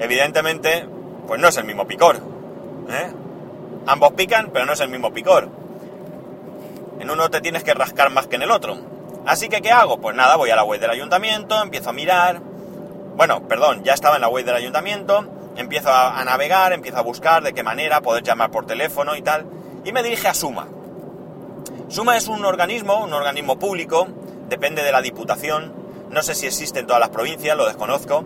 evidentemente, 0.00 0.86
pues 1.26 1.40
no 1.40 1.48
es 1.48 1.56
el 1.56 1.64
mismo 1.64 1.86
picor. 1.86 2.16
¿eh? 2.16 3.12
Ambos 3.86 4.12
pican, 4.12 4.50
pero 4.52 4.66
no 4.66 4.72
es 4.72 4.80
el 4.80 4.88
mismo 4.88 5.12
picor. 5.12 5.59
En 7.00 7.10
uno 7.10 7.30
te 7.30 7.40
tienes 7.40 7.64
que 7.64 7.74
rascar 7.74 8.10
más 8.10 8.26
que 8.26 8.36
en 8.36 8.42
el 8.42 8.50
otro. 8.50 8.76
Así 9.26 9.48
que, 9.48 9.60
¿qué 9.60 9.72
hago? 9.72 10.00
Pues 10.00 10.14
nada, 10.14 10.36
voy 10.36 10.50
a 10.50 10.56
la 10.56 10.64
web 10.64 10.80
del 10.80 10.90
ayuntamiento, 10.90 11.60
empiezo 11.62 11.90
a 11.90 11.92
mirar. 11.92 12.40
Bueno, 13.16 13.48
perdón, 13.48 13.82
ya 13.82 13.94
estaba 13.94 14.16
en 14.16 14.22
la 14.22 14.28
web 14.28 14.44
del 14.44 14.54
ayuntamiento, 14.54 15.26
empiezo 15.56 15.90
a, 15.90 16.20
a 16.20 16.24
navegar, 16.24 16.72
empiezo 16.72 16.98
a 16.98 17.02
buscar 17.02 17.42
de 17.42 17.52
qué 17.52 17.62
manera 17.62 18.00
poder 18.00 18.22
llamar 18.22 18.50
por 18.50 18.66
teléfono 18.66 19.16
y 19.16 19.22
tal, 19.22 19.46
y 19.84 19.92
me 19.92 20.02
dirige 20.02 20.28
a 20.28 20.34
Suma. 20.34 20.68
Suma 21.88 22.16
es 22.16 22.28
un 22.28 22.44
organismo, 22.44 23.02
un 23.02 23.12
organismo 23.12 23.58
público, 23.58 24.06
depende 24.48 24.82
de 24.82 24.92
la 24.92 25.02
Diputación, 25.02 25.72
no 26.10 26.22
sé 26.22 26.34
si 26.34 26.46
existe 26.46 26.80
en 26.80 26.86
todas 26.86 27.00
las 27.00 27.10
provincias, 27.10 27.56
lo 27.56 27.66
desconozco. 27.66 28.24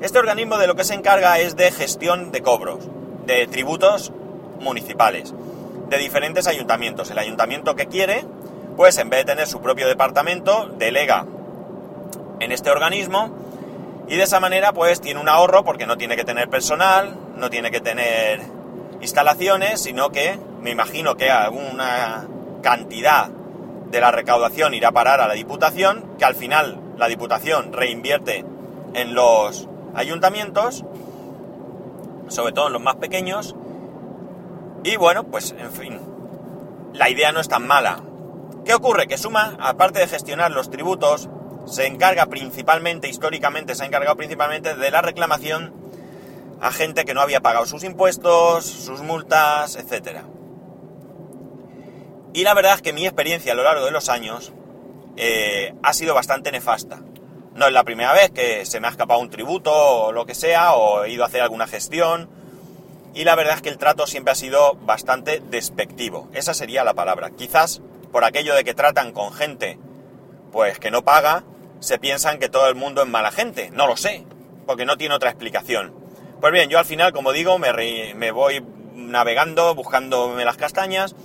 Este 0.00 0.18
organismo 0.18 0.58
de 0.58 0.66
lo 0.66 0.74
que 0.74 0.84
se 0.84 0.94
encarga 0.94 1.38
es 1.38 1.56
de 1.56 1.70
gestión 1.70 2.32
de 2.32 2.42
cobros, 2.42 2.88
de 3.24 3.46
tributos 3.46 4.12
municipales, 4.60 5.34
de 5.88 5.98
diferentes 5.98 6.46
ayuntamientos. 6.46 7.10
El 7.10 7.18
ayuntamiento 7.18 7.76
que 7.76 7.86
quiere, 7.86 8.24
pues 8.76 8.98
en 8.98 9.10
vez 9.10 9.20
de 9.20 9.32
tener 9.32 9.46
su 9.46 9.60
propio 9.60 9.88
departamento, 9.88 10.68
delega 10.78 11.26
en 12.40 12.52
este 12.52 12.70
organismo 12.70 13.30
y 14.08 14.16
de 14.16 14.22
esa 14.22 14.40
manera 14.40 14.72
pues 14.72 15.00
tiene 15.00 15.20
un 15.20 15.28
ahorro 15.28 15.64
porque 15.64 15.86
no 15.86 15.96
tiene 15.96 16.16
que 16.16 16.24
tener 16.24 16.48
personal, 16.48 17.16
no 17.36 17.50
tiene 17.50 17.70
que 17.70 17.80
tener 17.80 18.40
instalaciones, 19.00 19.82
sino 19.82 20.10
que 20.10 20.38
me 20.60 20.70
imagino 20.70 21.16
que 21.16 21.30
alguna 21.30 22.26
cantidad 22.62 23.28
de 23.28 24.00
la 24.00 24.10
recaudación 24.10 24.74
irá 24.74 24.88
a 24.88 24.92
parar 24.92 25.20
a 25.20 25.28
la 25.28 25.34
Diputación, 25.34 26.16
que 26.18 26.24
al 26.24 26.34
final 26.34 26.80
la 26.96 27.08
Diputación 27.08 27.72
reinvierte 27.72 28.44
en 28.94 29.14
los 29.14 29.68
ayuntamientos, 29.94 30.84
sobre 32.28 32.52
todo 32.52 32.66
en 32.66 32.72
los 32.72 32.82
más 32.82 32.96
pequeños, 32.96 33.54
y 34.86 34.96
bueno, 34.96 35.24
pues 35.24 35.54
en 35.58 35.72
fin, 35.72 36.00
la 36.92 37.10
idea 37.10 37.32
no 37.32 37.40
es 37.40 37.48
tan 37.48 37.66
mala. 37.66 38.02
¿Qué 38.64 38.72
ocurre? 38.72 39.08
Que 39.08 39.18
Suma, 39.18 39.56
aparte 39.60 39.98
de 39.98 40.06
gestionar 40.06 40.52
los 40.52 40.70
tributos, 40.70 41.28
se 41.66 41.86
encarga 41.86 42.26
principalmente, 42.26 43.08
históricamente 43.08 43.74
se 43.74 43.82
ha 43.82 43.86
encargado 43.86 44.16
principalmente 44.16 44.76
de 44.76 44.90
la 44.92 45.02
reclamación 45.02 45.74
a 46.60 46.70
gente 46.70 47.04
que 47.04 47.14
no 47.14 47.20
había 47.20 47.40
pagado 47.40 47.66
sus 47.66 47.82
impuestos, 47.82 48.64
sus 48.64 49.02
multas, 49.02 49.74
etcétera. 49.74 50.24
Y 52.32 52.44
la 52.44 52.54
verdad 52.54 52.74
es 52.74 52.82
que 52.82 52.92
mi 52.92 53.06
experiencia 53.06 53.52
a 53.52 53.56
lo 53.56 53.64
largo 53.64 53.84
de 53.84 53.90
los 53.90 54.08
años 54.08 54.52
eh, 55.16 55.74
ha 55.82 55.92
sido 55.94 56.14
bastante 56.14 56.52
nefasta. 56.52 57.00
No 57.54 57.66
es 57.66 57.72
la 57.72 57.82
primera 57.82 58.12
vez 58.12 58.30
que 58.30 58.64
se 58.66 58.78
me 58.78 58.86
ha 58.86 58.90
escapado 58.90 59.18
un 59.18 59.30
tributo 59.30 59.72
o 59.72 60.12
lo 60.12 60.26
que 60.26 60.34
sea, 60.34 60.74
o 60.74 61.04
he 61.04 61.10
ido 61.10 61.24
a 61.24 61.26
hacer 61.26 61.40
alguna 61.40 61.66
gestión. 61.66 62.28
Y 63.16 63.24
la 63.24 63.34
verdad 63.34 63.56
es 63.56 63.62
que 63.62 63.70
el 63.70 63.78
trato 63.78 64.06
siempre 64.06 64.32
ha 64.32 64.34
sido 64.34 64.74
bastante 64.74 65.40
despectivo. 65.40 66.28
Esa 66.34 66.52
sería 66.52 66.84
la 66.84 66.92
palabra. 66.92 67.30
Quizás 67.30 67.80
por 68.12 68.24
aquello 68.24 68.54
de 68.54 68.62
que 68.62 68.74
tratan 68.74 69.12
con 69.12 69.32
gente 69.32 69.78
pues 70.52 70.78
que 70.78 70.90
no 70.90 71.02
paga, 71.02 71.42
se 71.80 71.98
piensan 71.98 72.38
que 72.38 72.50
todo 72.50 72.68
el 72.68 72.74
mundo 72.74 73.02
es 73.02 73.08
mala 73.08 73.30
gente. 73.30 73.70
No 73.70 73.86
lo 73.86 73.96
sé, 73.96 74.26
porque 74.66 74.84
no 74.84 74.98
tiene 74.98 75.14
otra 75.14 75.30
explicación. 75.30 75.94
Pues 76.42 76.52
bien, 76.52 76.68
yo 76.68 76.78
al 76.78 76.84
final, 76.84 77.14
como 77.14 77.32
digo, 77.32 77.58
me, 77.58 77.72
me 78.14 78.30
voy 78.32 78.62
navegando, 78.92 79.74
buscándome 79.74 80.44
las 80.44 80.58
castañas 80.58 81.16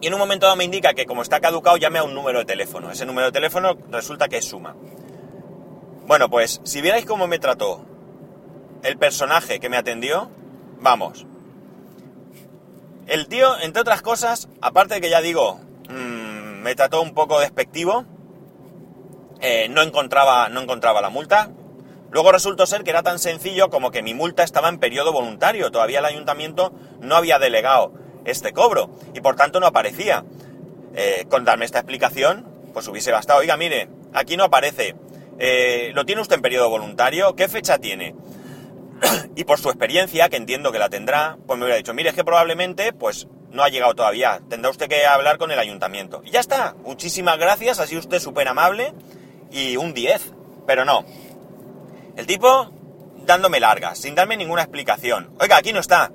y 0.00 0.06
en 0.06 0.14
un 0.14 0.20
momento 0.20 0.46
dado 0.46 0.56
me 0.56 0.64
indica 0.64 0.94
que 0.94 1.04
como 1.04 1.22
está 1.22 1.40
caducado 1.40 1.78
llame 1.78 1.98
a 1.98 2.04
un 2.04 2.14
número 2.14 2.38
de 2.38 2.44
teléfono. 2.44 2.92
Ese 2.92 3.06
número 3.06 3.26
de 3.26 3.32
teléfono 3.32 3.76
resulta 3.90 4.28
que 4.28 4.36
es 4.36 4.44
suma. 4.44 4.76
Bueno, 6.06 6.30
pues 6.30 6.60
si 6.62 6.80
vierais 6.80 7.04
cómo 7.06 7.26
me 7.26 7.40
trató 7.40 7.84
el 8.84 8.96
personaje 8.98 9.58
que 9.58 9.68
me 9.68 9.76
atendió, 9.76 10.30
vamos. 10.80 11.26
El 13.06 13.26
tío, 13.26 13.58
entre 13.60 13.82
otras 13.82 14.02
cosas, 14.02 14.48
aparte 14.60 14.94
de 14.94 15.00
que 15.00 15.10
ya 15.10 15.20
digo, 15.20 15.60
mmm, 15.88 16.62
me 16.62 16.74
trató 16.74 17.02
un 17.02 17.12
poco 17.12 17.40
despectivo, 17.40 18.04
eh, 19.40 19.68
no, 19.68 19.82
encontraba, 19.82 20.48
no 20.48 20.60
encontraba 20.60 21.00
la 21.00 21.10
multa. 21.10 21.50
Luego 22.10 22.32
resultó 22.32 22.66
ser 22.66 22.84
que 22.84 22.90
era 22.90 23.02
tan 23.02 23.18
sencillo 23.18 23.70
como 23.70 23.90
que 23.90 24.02
mi 24.02 24.14
multa 24.14 24.42
estaba 24.42 24.68
en 24.68 24.78
periodo 24.78 25.12
voluntario. 25.12 25.70
Todavía 25.70 26.00
el 26.00 26.04
ayuntamiento 26.04 26.72
no 27.00 27.16
había 27.16 27.38
delegado 27.38 27.92
este 28.24 28.52
cobro 28.52 28.90
y 29.14 29.20
por 29.20 29.36
tanto 29.36 29.60
no 29.60 29.66
aparecía. 29.66 30.24
Eh, 30.94 31.26
con 31.30 31.44
darme 31.44 31.64
esta 31.64 31.78
explicación, 31.78 32.46
pues 32.72 32.88
hubiese 32.88 33.12
bastado. 33.12 33.40
Oiga, 33.40 33.56
mire, 33.56 33.88
aquí 34.12 34.36
no 34.36 34.44
aparece. 34.44 34.96
Eh, 35.38 35.92
¿Lo 35.94 36.04
tiene 36.04 36.20
usted 36.20 36.36
en 36.36 36.42
periodo 36.42 36.68
voluntario? 36.68 37.34
¿Qué 37.36 37.48
fecha 37.48 37.78
tiene? 37.78 38.14
y 39.36 39.44
por 39.44 39.58
su 39.58 39.68
experiencia, 39.68 40.28
que 40.28 40.36
entiendo 40.36 40.72
que 40.72 40.78
la 40.78 40.88
tendrá, 40.88 41.38
pues 41.46 41.58
me 41.58 41.64
hubiera 41.64 41.78
dicho, 41.78 41.94
mire, 41.94 42.10
es 42.10 42.14
que 42.14 42.24
probablemente, 42.24 42.92
pues 42.92 43.26
no 43.50 43.62
ha 43.62 43.68
llegado 43.68 43.94
todavía. 43.94 44.40
Tendrá 44.48 44.70
usted 44.70 44.88
que 44.88 45.06
hablar 45.06 45.38
con 45.38 45.50
el 45.50 45.58
ayuntamiento. 45.58 46.22
Y 46.24 46.30
ya 46.30 46.40
está. 46.40 46.74
Muchísimas 46.84 47.38
gracias, 47.38 47.80
ha 47.80 47.86
sido 47.86 48.00
usted 48.00 48.20
súper 48.20 48.48
amable 48.48 48.94
y 49.50 49.76
un 49.76 49.92
10. 49.94 50.32
Pero 50.66 50.84
no. 50.84 51.04
El 52.16 52.26
tipo 52.26 52.70
dándome 53.26 53.60
largas, 53.60 53.98
sin 53.98 54.14
darme 54.14 54.36
ninguna 54.36 54.62
explicación. 54.62 55.30
Oiga, 55.40 55.56
aquí 55.56 55.72
no 55.72 55.80
está. 55.80 56.12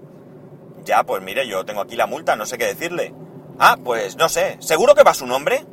Ya, 0.84 1.04
pues 1.04 1.22
mire, 1.24 1.48
yo 1.48 1.66
tengo 1.66 1.82
aquí 1.82 1.96
la 1.96 2.08
multa, 2.08 2.36
no 2.36 2.46
sé 2.46 2.58
qué 2.58 2.66
decirle. 2.66 3.14
Ah, 3.60 3.78
pues 3.84 4.16
no 4.18 4.30
sé. 4.30 4.58
¿Seguro 4.60 4.96
que 4.96 5.04
va 5.04 5.14
su 5.14 5.26
nombre? 5.26 5.66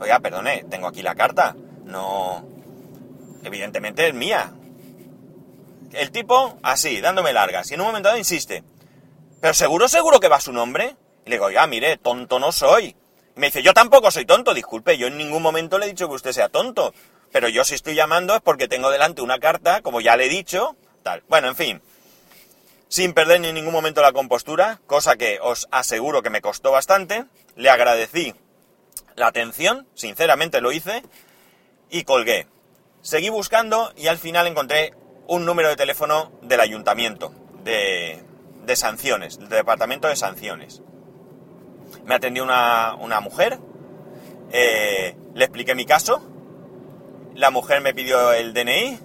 Oiga, 0.00 0.18
perdone, 0.20 0.64
tengo 0.68 0.88
aquí 0.88 1.02
la 1.02 1.14
carta. 1.14 1.54
No... 1.84 2.44
Evidentemente 3.44 4.08
es 4.08 4.14
mía. 4.14 4.52
El 5.92 6.10
tipo, 6.10 6.58
así, 6.62 7.00
dándome 7.00 7.32
largas. 7.32 7.70
Y 7.70 7.74
en 7.74 7.80
un 7.80 7.88
momento 7.88 8.08
dado 8.08 8.18
insiste. 8.18 8.64
¿Pero 9.40 9.54
seguro, 9.54 9.88
seguro 9.88 10.20
que 10.20 10.28
va 10.28 10.40
su 10.40 10.52
nombre? 10.52 10.96
Y 11.24 11.30
le 11.30 11.36
digo, 11.36 11.46
oiga, 11.46 11.66
mire, 11.66 11.96
tonto 11.96 12.38
no 12.38 12.52
soy. 12.52 12.96
Y 13.36 13.40
me 13.40 13.46
dice, 13.46 13.62
yo 13.62 13.72
tampoco 13.74 14.10
soy 14.10 14.24
tonto, 14.24 14.54
disculpe, 14.54 14.98
yo 14.98 15.06
en 15.06 15.16
ningún 15.16 15.42
momento 15.42 15.78
le 15.78 15.86
he 15.86 15.88
dicho 15.88 16.08
que 16.08 16.14
usted 16.14 16.32
sea 16.32 16.48
tonto. 16.48 16.94
Pero 17.30 17.48
yo 17.48 17.64
si 17.64 17.74
estoy 17.74 17.94
llamando 17.94 18.34
es 18.34 18.42
porque 18.42 18.68
tengo 18.68 18.90
delante 18.90 19.22
una 19.22 19.38
carta, 19.38 19.80
como 19.82 20.00
ya 20.00 20.16
le 20.16 20.26
he 20.26 20.28
dicho, 20.28 20.76
tal. 21.02 21.22
Bueno, 21.28 21.48
en 21.48 21.56
fin 21.56 21.82
sin 22.92 23.14
perder 23.14 23.40
ni 23.40 23.48
en 23.48 23.54
ningún 23.54 23.72
momento 23.72 24.02
la 24.02 24.12
compostura, 24.12 24.78
cosa 24.86 25.16
que 25.16 25.38
os 25.40 25.66
aseguro 25.70 26.20
que 26.20 26.28
me 26.28 26.42
costó 26.42 26.72
bastante. 26.72 27.24
Le 27.56 27.70
agradecí 27.70 28.34
la 29.16 29.28
atención, 29.28 29.88
sinceramente 29.94 30.60
lo 30.60 30.72
hice, 30.72 31.02
y 31.88 32.04
colgué. 32.04 32.48
Seguí 33.00 33.30
buscando 33.30 33.94
y 33.96 34.08
al 34.08 34.18
final 34.18 34.46
encontré 34.46 34.92
un 35.26 35.44
número 35.44 35.68
de 35.68 35.76
teléfono 35.76 36.32
del 36.42 36.60
ayuntamiento, 36.60 37.32
de, 37.64 38.22
de 38.64 38.76
sanciones, 38.76 39.38
del 39.38 39.48
departamento 39.48 40.08
de 40.08 40.16
sanciones. 40.16 40.82
Me 42.04 42.14
atendió 42.14 42.42
una, 42.42 42.94
una 42.94 43.20
mujer, 43.20 43.58
eh, 44.50 45.16
le 45.34 45.44
expliqué 45.44 45.74
mi 45.74 45.84
caso, 45.84 46.22
la 47.34 47.50
mujer 47.50 47.80
me 47.80 47.94
pidió 47.94 48.32
el 48.32 48.52
DNI, 48.52 48.98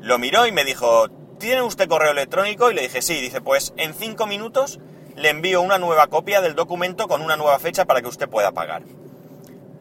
lo 0.00 0.18
miró 0.18 0.46
y 0.46 0.52
me 0.52 0.64
dijo, 0.64 1.08
¿tiene 1.38 1.62
usted 1.62 1.88
correo 1.88 2.12
electrónico? 2.12 2.70
Y 2.70 2.74
le 2.74 2.82
dije, 2.82 3.02
sí, 3.02 3.20
dice, 3.20 3.40
pues 3.40 3.72
en 3.76 3.94
cinco 3.94 4.26
minutos 4.26 4.78
le 5.16 5.30
envío 5.30 5.62
una 5.62 5.78
nueva 5.78 6.06
copia 6.08 6.40
del 6.40 6.54
documento 6.54 7.08
con 7.08 7.22
una 7.22 7.36
nueva 7.36 7.58
fecha 7.58 7.86
para 7.86 8.02
que 8.02 8.08
usted 8.08 8.28
pueda 8.28 8.52
pagar. 8.52 8.82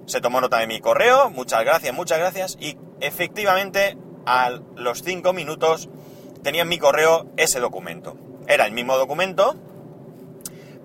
Se 0.06 0.22
tomó 0.22 0.40
nota 0.40 0.60
de 0.60 0.68
mi 0.68 0.80
correo, 0.80 1.30
muchas 1.30 1.64
gracias, 1.64 1.94
muchas 1.94 2.20
gracias, 2.20 2.58
y 2.60 2.78
efectivamente 3.02 3.98
a 4.26 4.52
los 4.76 5.04
cinco 5.04 5.34
minutos 5.34 5.90
tenía 6.44 6.64
en 6.64 6.70
mi 6.70 6.78
correo 6.78 7.28
ese 7.38 7.60
documento. 7.60 8.18
Era 8.48 8.66
el 8.66 8.72
mismo 8.72 8.98
documento, 8.98 9.56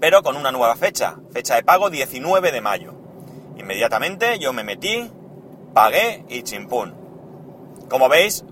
pero 0.00 0.22
con 0.22 0.36
una 0.36 0.52
nueva 0.52 0.76
fecha, 0.76 1.16
fecha 1.32 1.56
de 1.56 1.62
pago 1.62 1.90
19 1.90 2.52
de 2.52 2.60
mayo. 2.60 2.94
Inmediatamente 3.58 4.38
yo 4.38 4.52
me 4.52 4.64
metí, 4.64 5.10
pagué 5.74 6.24
y 6.28 6.42
chimpún. 6.42 6.94
Como 7.90 8.08
veis, 8.08 8.44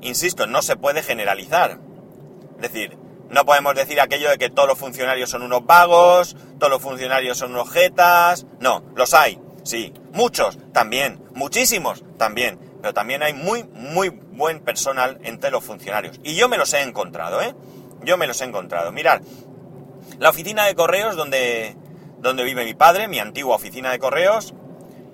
insisto, 0.00 0.46
no 0.46 0.62
se 0.62 0.76
puede 0.76 1.02
generalizar. 1.02 1.78
Es 2.56 2.62
decir, 2.72 2.96
no 3.28 3.44
podemos 3.44 3.74
decir 3.74 4.00
aquello 4.00 4.30
de 4.30 4.38
que 4.38 4.50
todos 4.50 4.68
los 4.68 4.78
funcionarios 4.78 5.30
son 5.30 5.42
unos 5.42 5.64
vagos, 5.66 6.36
todos 6.58 6.70
los 6.70 6.82
funcionarios 6.82 7.38
son 7.38 7.52
unos 7.52 7.70
jetas. 7.70 8.46
No, 8.60 8.84
los 8.94 9.14
hay, 9.14 9.40
sí. 9.64 9.92
Muchos 10.12 10.58
también, 10.72 11.24
muchísimos 11.34 12.04
también. 12.18 12.60
Pero 12.80 12.94
también 12.94 13.22
hay 13.22 13.32
muy, 13.32 13.64
muy 13.64 14.10
buen 14.32 14.60
personal 14.60 15.18
entre 15.22 15.50
los 15.50 15.64
funcionarios. 15.64 16.20
Y 16.22 16.34
yo 16.34 16.48
me 16.48 16.58
los 16.58 16.72
he 16.72 16.82
encontrado, 16.82 17.40
¿eh? 17.40 17.54
Yo 18.04 18.16
me 18.16 18.26
los 18.26 18.40
he 18.40 18.44
encontrado. 18.44 18.92
Mirad, 18.92 19.22
la 20.18 20.30
oficina 20.30 20.66
de 20.66 20.74
correos 20.74 21.16
donde, 21.16 21.76
donde 22.18 22.44
vive 22.44 22.64
mi 22.64 22.74
padre, 22.74 23.08
mi 23.08 23.18
antigua 23.18 23.56
oficina 23.56 23.90
de 23.90 23.98
correos, 23.98 24.54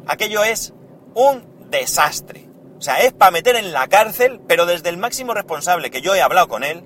aquello 0.07 0.45
es 0.45 0.73
un 1.15 1.71
desastre. 1.71 2.49
O 2.79 2.81
sea, 2.81 3.01
es 3.01 3.13
para 3.13 3.31
meter 3.31 3.57
en 3.57 3.73
la 3.73 3.89
cárcel, 3.89 4.41
pero 4.47 4.65
desde 4.65 4.89
el 4.89 4.97
máximo 4.97 5.35
responsable 5.35 5.91
que 5.91 6.01
yo 6.01 6.15
he 6.15 6.23
hablado 6.23 6.49
con 6.49 6.63
él 6.63 6.85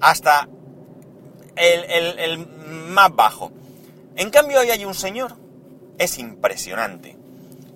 hasta 0.00 0.48
el, 1.56 2.46
más 2.88 3.14
bajo. 3.14 3.52
En 4.16 4.30
cambio, 4.30 4.60
hoy 4.60 4.70
hay 4.70 4.84
un 4.84 4.94
señor. 4.94 5.36
Es 5.98 6.18
impresionante. 6.18 7.16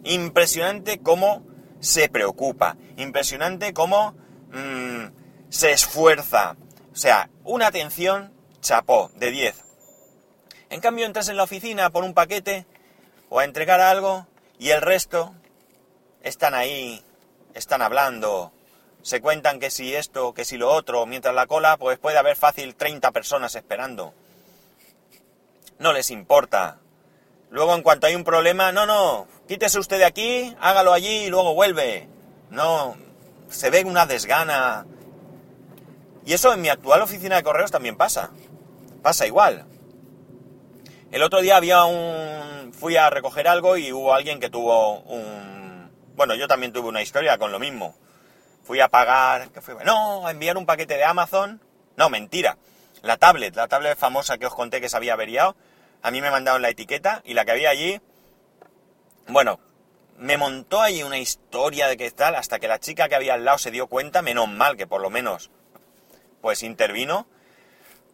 Impresionante 0.04 0.99
cómo 0.99 1.44
se 1.82 2.08
preocupa. 2.08 2.76
Impresionante 2.96 3.74
cómo 3.74 4.14
mm, 4.52 5.06
se 5.50 5.72
esfuerza. 5.72 6.56
O 6.92 6.96
sea, 6.96 7.28
una 7.44 7.66
atención 7.66 8.32
chapó 8.62 9.10
de 9.16 9.30
10. 9.30 9.64
En 10.70 10.80
cambio, 10.80 11.04
entras 11.04 11.28
en 11.28 11.36
la 11.36 11.42
oficina 11.42 11.90
por 11.90 12.04
un 12.04 12.14
paquete 12.14 12.64
o 13.28 13.40
a 13.40 13.44
entregar 13.44 13.80
algo 13.80 14.26
y 14.58 14.70
el 14.70 14.80
resto 14.80 15.34
están 16.22 16.54
ahí, 16.54 17.02
están 17.52 17.82
hablando, 17.82 18.52
se 19.02 19.20
cuentan 19.20 19.58
que 19.58 19.70
si 19.70 19.94
esto, 19.94 20.32
que 20.32 20.44
si 20.44 20.56
lo 20.56 20.70
otro, 20.70 21.04
mientras 21.06 21.34
la 21.34 21.46
cola, 21.46 21.76
pues 21.76 21.98
puede 21.98 22.18
haber 22.18 22.36
fácil 22.36 22.76
30 22.76 23.10
personas 23.10 23.54
esperando. 23.56 24.14
No 25.78 25.92
les 25.92 26.10
importa. 26.10 26.78
Luego, 27.50 27.74
en 27.74 27.82
cuanto 27.82 28.06
hay 28.06 28.14
un 28.14 28.24
problema, 28.24 28.70
no, 28.70 28.86
no, 28.86 29.26
quítese 29.52 29.78
usted 29.78 29.99
de 29.99 30.06
aquí, 30.06 30.56
hágalo 30.61 30.94
allí 30.94 31.25
y 31.25 31.28
luego 31.28 31.52
vuelve. 31.52 32.09
No, 32.49 32.97
se 33.50 33.68
ve 33.68 33.85
una 33.85 34.06
desgana. 34.06 34.87
Y 36.25 36.32
eso 36.32 36.54
en 36.54 36.62
mi 36.62 36.71
actual 36.71 37.02
oficina 37.02 37.36
de 37.36 37.43
correos 37.43 37.71
también 37.71 37.97
pasa. 37.97 38.30
Pasa 39.02 39.26
igual. 39.26 39.67
El 41.10 41.23
otro 41.23 41.43
día 41.43 41.58
había 41.58 41.84
un... 41.84 42.73
fui 42.73 42.97
a 42.97 43.10
recoger 43.10 43.47
algo 43.47 43.76
y 43.76 43.93
hubo 43.93 44.15
alguien 44.15 44.41
que 44.41 44.49
tuvo 44.49 45.00
un... 45.00 45.91
Bueno, 46.17 46.34
yo 46.34 46.49
también 46.49 46.73
tuve 46.73 46.88
una 46.88 47.02
historia 47.02 47.36
con 47.36 47.52
lo 47.52 47.58
mismo 47.58 47.95
fui 48.62 48.78
a 48.78 48.88
pagar, 48.88 49.50
no, 49.84 50.25
a 50.25 50.30
enviar 50.30 50.56
un 50.56 50.67
paquete 50.67 50.97
de 50.97 51.04
Amazon. 51.04 51.60
No, 51.97 52.08
mentira. 52.08 52.58
La 53.02 53.17
tablet, 53.17 53.56
la 53.56 53.67
tablet 53.67 53.99
famosa 53.99 54.38
que 54.38 54.47
os 54.47 54.54
conté 54.54 54.80
que 54.80 54.88
se 54.88 54.97
había 54.97 55.15
averiado, 55.15 55.56
a 56.00 56.12
mí 56.12 56.21
me 56.21 56.30
mandaron 56.30 56.62
la 56.62 56.71
etiqueta 56.71 57.23
y 57.25 57.34
la 57.34 57.45
que 57.45 57.50
había 57.50 57.71
allí, 57.71 58.00
bueno, 59.28 59.61
me 60.19 60.37
montó 60.37 60.80
ahí 60.80 61.02
una 61.02 61.19
historia 61.19 61.89
de 61.89 61.97
que 61.97 62.11
tal, 62.11 62.35
hasta 62.35 62.58
que 62.58 62.69
la 62.69 62.78
chica 62.78 63.08
que 63.08 63.15
había 63.15 63.35
al 63.35 63.45
lado 63.45 63.58
se 63.58 63.71
dio 63.71 63.87
cuenta, 63.87 64.23
menos 64.23 64.49
mal 64.49 64.76
que 64.76 64.87
por 64.87 65.00
lo 65.00 65.11
menos, 65.11 65.50
pues 66.41 66.63
intervino, 66.63 67.26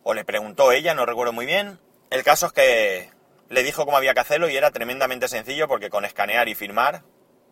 o 0.02 0.14
le 0.14 0.24
preguntó 0.24 0.72
ella, 0.72 0.94
no 0.94 1.06
recuerdo 1.06 1.32
muy 1.32 1.46
bien. 1.46 1.78
El 2.10 2.22
caso 2.22 2.46
es 2.46 2.52
que 2.52 3.10
le 3.48 3.62
dijo 3.62 3.84
cómo 3.84 3.96
había 3.96 4.14
que 4.14 4.20
hacerlo 4.20 4.48
y 4.48 4.56
era 4.56 4.70
tremendamente 4.70 5.28
sencillo 5.28 5.68
porque 5.68 5.90
con 5.90 6.04
escanear 6.04 6.48
y 6.48 6.54
firmar 6.54 7.02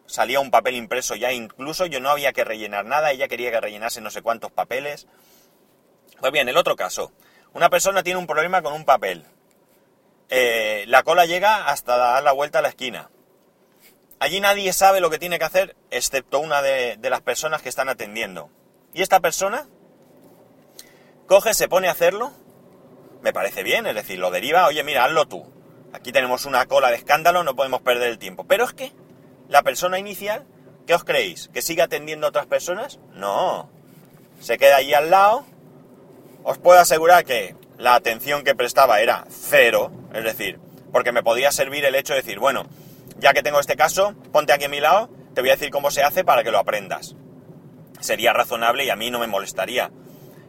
salía 0.07 0.41
un 0.41 0.51
papel 0.51 0.77
impreso 0.77 1.17
ya 1.17 1.33
incluso, 1.33 1.87
yo 1.87 2.01
no 2.01 2.11
había 2.11 2.33
que 2.33 2.45
rellenar 2.45 2.85
nada, 2.85 3.11
ella 3.11 3.29
quería 3.29 3.51
que 3.51 3.61
rellenase 3.61 4.01
no 4.01 4.11
sé 4.11 4.23
cuántos 4.23 4.53
papeles. 4.53 5.07
Pues 6.21 6.33
bien, 6.33 6.49
el 6.49 6.57
otro 6.57 6.77
caso, 6.77 7.13
una 7.53 7.69
persona 7.69 8.03
tiene 8.03 8.19
un 8.19 8.27
problema 8.27 8.63
con 8.63 8.73
un 8.73 8.85
papel, 8.85 9.27
eh, 10.29 10.85
la 10.89 11.03
cola 11.03 11.25
llega 11.25 11.69
hasta 11.69 11.97
dar 11.97 12.23
la 12.23 12.33
vuelta 12.33 12.59
a 12.59 12.63
la 12.63 12.69
esquina. 12.69 13.11
Allí 14.19 14.41
nadie 14.41 14.73
sabe 14.73 15.01
lo 15.01 15.11
que 15.11 15.19
tiene 15.19 15.39
que 15.39 15.45
hacer, 15.45 15.77
excepto 15.91 16.41
una 16.41 16.63
de, 16.63 16.99
las 17.03 17.21
personas 17.21 17.61
que 17.61 17.69
están 17.69 17.89
atendiendo. 17.89 18.51
Y 18.95 19.03
esta 19.03 19.21
persona 19.21 19.69
coge, 21.27 21.53
se 21.53 21.69
pone 21.69 21.89
a 21.89 21.93
hacerlo, 21.93 22.33
me 23.23 23.33
parece 23.33 23.63
bien, 23.63 23.87
es 23.87 23.95
decir, 23.95 24.19
lo 24.19 24.31
deriva, 24.31 24.67
oye, 24.67 24.83
mira, 24.85 25.05
hazlo 25.05 25.27
tú. 25.27 25.45
Aquí 25.93 26.13
tenemos 26.13 26.47
una 26.47 26.67
cola 26.67 26.91
de 26.91 26.97
escándalo, 26.97 27.45
no 27.45 27.57
podemos 27.57 27.83
perder 27.83 28.09
el 28.09 28.19
tiempo. 28.19 28.45
Pero 28.45 28.65
es 28.65 28.73
que 28.73 28.93
la 29.49 29.63
persona 29.63 29.99
inicial, 29.99 30.47
¿qué 30.87 30.95
os 30.95 31.05
creéis? 31.05 31.49
¿Que 31.53 31.63
sigue 31.63 31.83
atendiendo 31.83 32.27
a 32.27 32.31
otras 32.31 32.47
personas? 32.47 32.99
No. 33.13 33.71
Se 34.41 34.57
queda 34.57 34.77
allí 34.77 34.95
al 34.95 35.11
lado. 35.11 35.45
Os 36.43 36.59
puedo 36.59 36.81
asegurar 36.81 37.25
que 37.25 37.55
la 37.77 37.95
atención 37.95 38.45
que 38.45 38.55
prestaba 38.55 39.01
era 39.01 39.27
cero, 39.29 39.91
es 40.15 40.25
decir, 40.25 40.59
porque 40.93 41.13
me 41.13 41.23
podía 41.23 41.53
servir 41.53 41.85
el 41.85 41.95
hecho 41.95 42.15
de 42.15 42.23
decir, 42.23 42.39
bueno, 42.39 42.67
ya 43.19 43.33
que 43.33 43.43
tengo 43.43 43.61
este 43.61 43.77
caso, 43.77 44.15
ponte 44.33 44.53
aquí 44.53 44.65
a 44.65 44.69
mi 44.69 44.81
lado, 44.81 45.09
te 45.35 45.41
voy 45.41 45.51
a 45.51 45.55
decir 45.55 45.71
cómo 45.71 45.91
se 45.91 46.03
hace 46.03 46.25
para 46.25 46.43
que 46.45 46.51
lo 46.51 46.59
aprendas. 46.59 47.17
Sería 48.01 48.33
razonable 48.33 48.85
y 48.85 48.91
a 48.91 48.97
mí 48.97 49.11
no 49.11 49.19
me 49.19 49.27
molestaría. 49.27 49.91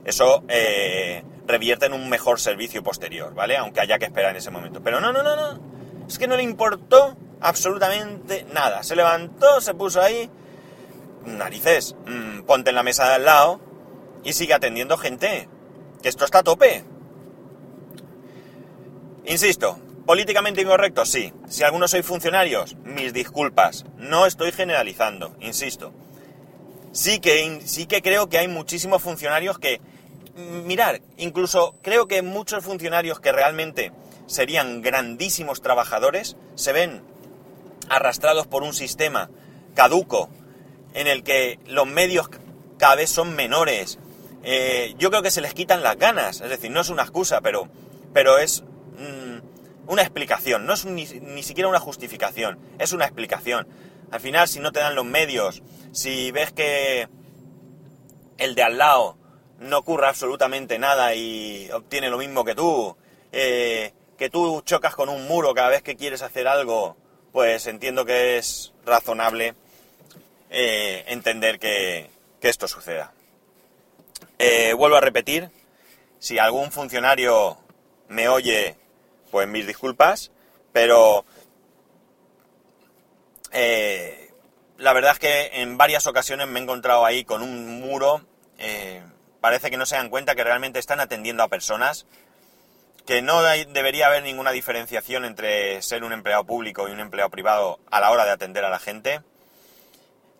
Eso 0.06 0.44
eh, 0.48 1.24
revierte 1.46 1.86
en 1.86 1.94
un 1.94 2.10
mejor 2.10 2.40
servicio 2.40 2.84
posterior, 2.84 3.34
¿vale? 3.34 3.58
Aunque 3.58 3.82
haya 3.82 4.00
que 4.00 4.06
esperar 4.06 4.32
en 4.32 4.38
ese 4.38 4.52
momento. 4.52 4.82
Pero 4.82 5.00
no, 5.00 5.12
no, 5.12 5.24
no, 5.24 5.36
no. 5.36 5.60
Es 6.08 6.18
que 6.18 6.28
no 6.28 6.36
le 6.36 6.44
importó 6.44 7.18
absolutamente 7.42 8.46
nada. 8.54 8.84
Se 8.84 8.96
levantó, 8.96 9.62
se 9.62 9.74
puso 9.74 10.02
ahí, 10.02 10.30
narices, 11.26 11.96
mm, 12.06 12.42
ponte 12.44 12.70
en 12.70 12.76
la 12.76 12.84
mesa 12.84 13.08
de 13.08 13.16
al 13.16 13.26
lado 13.26 13.60
y 14.24 14.34
sigue 14.34 14.54
atendiendo 14.54 14.98
gente. 14.98 15.50
Que 16.02 16.10
esto 16.10 16.26
está 16.26 16.40
a 16.40 16.44
tope. 16.44 16.84
Insisto, 19.26 19.80
políticamente 20.08 20.62
incorrecto, 20.62 21.06
sí. 21.06 21.34
Si 21.50 21.64
algunos 21.64 21.92
sois 21.92 22.06
funcionarios, 22.06 22.78
mis 22.84 23.14
disculpas. 23.14 23.86
No 23.98 24.26
estoy 24.26 24.54
generalizando, 24.54 25.36
insisto. 25.42 25.94
Sí 26.94 27.20
que, 27.20 27.62
sí 27.66 27.86
que 27.86 28.02
creo 28.02 28.28
que 28.30 28.40
hay 28.40 28.48
muchísimos 28.48 29.04
funcionarios 29.04 29.60
que... 29.60 29.82
Mirar, 30.66 31.02
incluso 31.18 31.76
creo 31.82 32.08
que 32.08 32.22
muchos 32.22 32.64
funcionarios 32.64 33.20
que 33.20 33.32
realmente 33.32 33.92
serían 34.28 34.82
grandísimos 34.82 35.62
trabajadores 35.62 36.38
se 36.56 36.74
ven 36.74 37.02
arrastrados 37.90 38.48
por 38.48 38.64
un 38.64 38.74
sistema 38.74 39.30
caduco 39.74 40.30
en 40.94 41.08
el 41.08 41.24
que 41.24 41.60
los 41.66 41.88
medios 41.88 42.30
cada 42.78 42.96
vez 42.96 43.10
son 43.10 43.36
menores. 43.36 44.00
Eh, 44.44 44.94
yo 45.00 45.10
creo 45.10 45.24
que 45.24 45.32
se 45.32 45.42
les 45.42 45.54
quitan 45.54 45.82
las 45.82 45.98
ganas, 45.98 46.40
es 46.40 46.50
decir, 46.50 46.72
no 46.72 46.82
es 46.82 46.90
una 46.90 47.02
excusa, 47.02 47.42
pero, 47.42 47.68
pero 48.14 48.38
es 48.38 48.64
una 49.88 50.02
explicación, 50.02 50.66
no 50.66 50.74
es 50.74 50.86
ni, 50.86 51.06
ni 51.06 51.44
siquiera 51.44 51.70
una 51.70 51.80
justificación, 51.80 52.60
es 52.78 52.94
una 52.94 53.06
explicación. 53.06 53.68
Al 54.12 54.20
final, 54.20 54.48
si 54.48 54.60
no 54.60 54.72
te 54.72 54.80
dan 54.80 54.96
los 54.96 55.06
medios, 55.06 55.64
si 55.92 56.32
ves 56.32 56.52
que 56.52 57.08
el 58.38 58.56
de 58.56 58.64
al 58.64 58.78
lado 58.78 59.18
no 59.60 59.80
ocurre 59.80 60.08
absolutamente 60.08 60.78
nada 60.80 61.16
y 61.16 61.70
obtiene 61.72 62.10
lo 62.10 62.18
mismo 62.18 62.46
que 62.46 62.56
tú, 62.56 62.96
eh, 63.32 63.94
que 64.18 64.30
tú 64.30 64.62
chocas 64.62 64.96
con 64.96 65.10
un 65.10 65.28
muro 65.28 65.54
cada 65.54 65.70
vez 65.70 65.82
que 65.82 65.96
quieres 65.96 66.22
hacer 66.22 66.48
algo, 66.48 66.96
pues 67.32 67.68
entiendo 67.68 68.06
que 68.06 68.38
es 68.38 68.74
razonable 68.86 69.56
eh, 70.50 71.04
entender 71.08 71.60
que, 71.60 72.16
esto 72.42 72.66
suceda. 72.70 73.12
Eh, 74.40 74.72
vuelvo 74.72 74.96
a 74.96 75.02
repetir, 75.02 75.50
si 76.18 76.40
algún 76.40 76.72
funcionario 76.72 77.58
me 78.08 78.30
oye, 78.30 78.78
pues 79.32 79.48
mis 79.48 79.68
disculpas, 79.68 80.32
pero 80.74 81.26
eh, 83.52 84.32
la 84.78 84.94
verdad 84.94 85.14
es 85.14 85.20
que 85.20 85.62
en 85.62 85.78
varias 85.78 86.08
ocasiones 86.08 86.48
me 86.48 86.60
he 86.60 86.64
encontrado 86.64 87.06
ahí 87.06 87.24
con 87.24 87.42
un 87.42 87.80
muro. 87.82 88.22
eh, 88.60 89.04
parece 89.40 89.70
que 89.70 89.78
no 89.78 89.86
se 89.86 89.96
dan 89.96 90.10
cuenta 90.10 90.34
que 90.34 90.44
realmente 90.44 90.80
están 90.80 91.00
atendiendo 91.00 91.44
a 91.44 91.48
personas, 91.48 92.08
que 93.06 93.22
no 93.22 93.40
hay- 93.40 93.66
debería 93.66 94.08
haber 94.08 94.24
ninguna 94.24 94.52
diferenciación 94.52 95.26
entre 95.26 95.80
ser 95.84 96.04
un 96.04 96.12
empleado 96.12 96.44
público 96.44 96.88
y 96.88 96.92
un 96.92 97.00
empleado 97.00 97.30
privado 97.30 97.80
a 97.92 98.02
la 98.02 98.12
hora 98.12 98.26
de 98.26 98.32
atender 98.32 98.66
a 98.66 98.70
la 98.70 98.80
gente, 98.80 99.22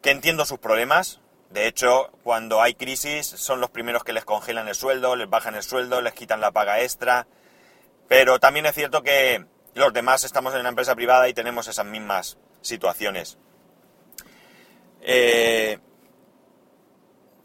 que 0.02 0.10
entiendo 0.12 0.46
sus 0.46 0.58
problemas. 0.60 1.22
De 1.52 1.68
hecho, 1.68 2.10
cuando 2.24 2.62
hay 2.62 2.74
crisis 2.74 3.26
son 3.28 3.62
los 3.62 3.70
primeros 3.70 4.04
que 4.04 4.14
les 4.14 4.26
congelan 4.26 4.68
el 4.68 4.76
sueldo, 4.76 5.16
les 5.16 5.30
bajan 5.30 5.56
el 5.56 5.64
sueldo, 5.64 6.02
les 6.02 6.14
quitan 6.14 6.42
la 6.42 6.52
paga 6.52 6.82
extra. 6.82 7.28
Pero 8.08 8.40
también 8.40 8.66
es 8.66 8.76
cierto 8.76 9.04
que 9.04 9.46
los 9.74 9.94
demás 9.94 10.24
estamos 10.24 10.54
en 10.54 10.62
una 10.62 10.70
empresa 10.70 10.96
privada 10.96 11.28
y 11.30 11.34
tenemos 11.34 11.68
esas 11.68 11.86
mismas 11.86 12.38
situaciones. 12.62 13.38
Eh, 15.02 15.80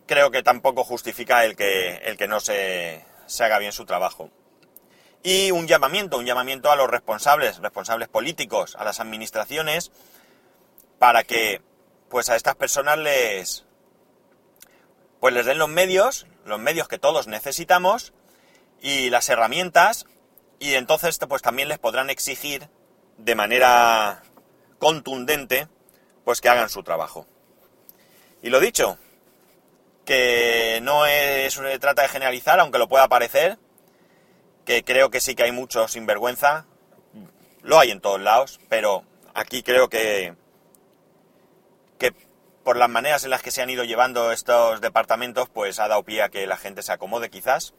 creo 0.06 0.30
que 0.30 0.42
tampoco 0.42 0.84
justifica 0.84 1.44
el 1.44 1.56
que, 1.56 1.96
el 2.04 2.16
que 2.16 2.28
no 2.28 2.40
se, 2.40 3.04
se 3.26 3.44
haga 3.44 3.58
bien 3.58 3.72
su 3.72 3.84
trabajo. 3.84 4.30
Y 5.22 5.52
un 5.52 5.68
llamamiento, 5.68 6.18
un 6.18 6.26
llamamiento 6.26 6.70
a 6.70 6.76
los 6.76 6.90
responsables, 6.90 7.58
responsables 7.58 8.08
políticos, 8.08 8.74
a 8.76 8.84
las 8.84 8.98
administraciones, 8.98 9.92
para 10.98 11.22
que 11.22 11.62
pues 12.08 12.28
a 12.28 12.36
estas 12.36 12.56
personas 12.56 12.98
les 12.98 13.64
pues 15.20 15.32
les 15.32 15.46
den 15.46 15.58
los 15.58 15.68
medios, 15.68 16.26
los 16.44 16.58
medios 16.58 16.88
que 16.88 16.98
todos 16.98 17.28
necesitamos 17.28 18.12
y 18.80 19.08
las 19.10 19.28
herramientas 19.28 20.06
y 20.62 20.76
entonces 20.76 21.18
pues 21.28 21.42
también 21.42 21.68
les 21.68 21.80
podrán 21.80 22.08
exigir 22.08 22.68
de 23.18 23.34
manera 23.34 24.22
contundente 24.78 25.66
pues 26.24 26.40
que 26.40 26.48
hagan 26.48 26.68
su 26.68 26.84
trabajo. 26.84 27.26
Y 28.42 28.50
lo 28.50 28.60
dicho, 28.60 28.96
que 30.04 30.78
no 30.82 31.04
es, 31.06 31.54
se 31.54 31.78
trata 31.80 32.02
de 32.02 32.08
generalizar, 32.08 32.60
aunque 32.60 32.78
lo 32.78 32.88
pueda 32.88 33.08
parecer, 33.08 33.58
que 34.64 34.84
creo 34.84 35.10
que 35.10 35.20
sí 35.20 35.34
que 35.34 35.42
hay 35.42 35.52
mucho 35.52 35.88
sinvergüenza, 35.88 36.66
lo 37.62 37.80
hay 37.80 37.90
en 37.90 38.00
todos 38.00 38.20
lados, 38.20 38.60
pero 38.68 39.02
aquí 39.34 39.64
creo 39.64 39.88
que, 39.88 40.36
que 41.98 42.14
por 42.62 42.76
las 42.76 42.88
maneras 42.88 43.24
en 43.24 43.30
las 43.30 43.42
que 43.42 43.50
se 43.50 43.62
han 43.62 43.70
ido 43.70 43.82
llevando 43.82 44.30
estos 44.30 44.80
departamentos, 44.80 45.48
pues 45.48 45.80
ha 45.80 45.88
dado 45.88 46.04
pie 46.04 46.22
a 46.22 46.28
que 46.28 46.46
la 46.46 46.56
gente 46.56 46.84
se 46.84 46.92
acomode 46.92 47.30
quizás. 47.30 47.74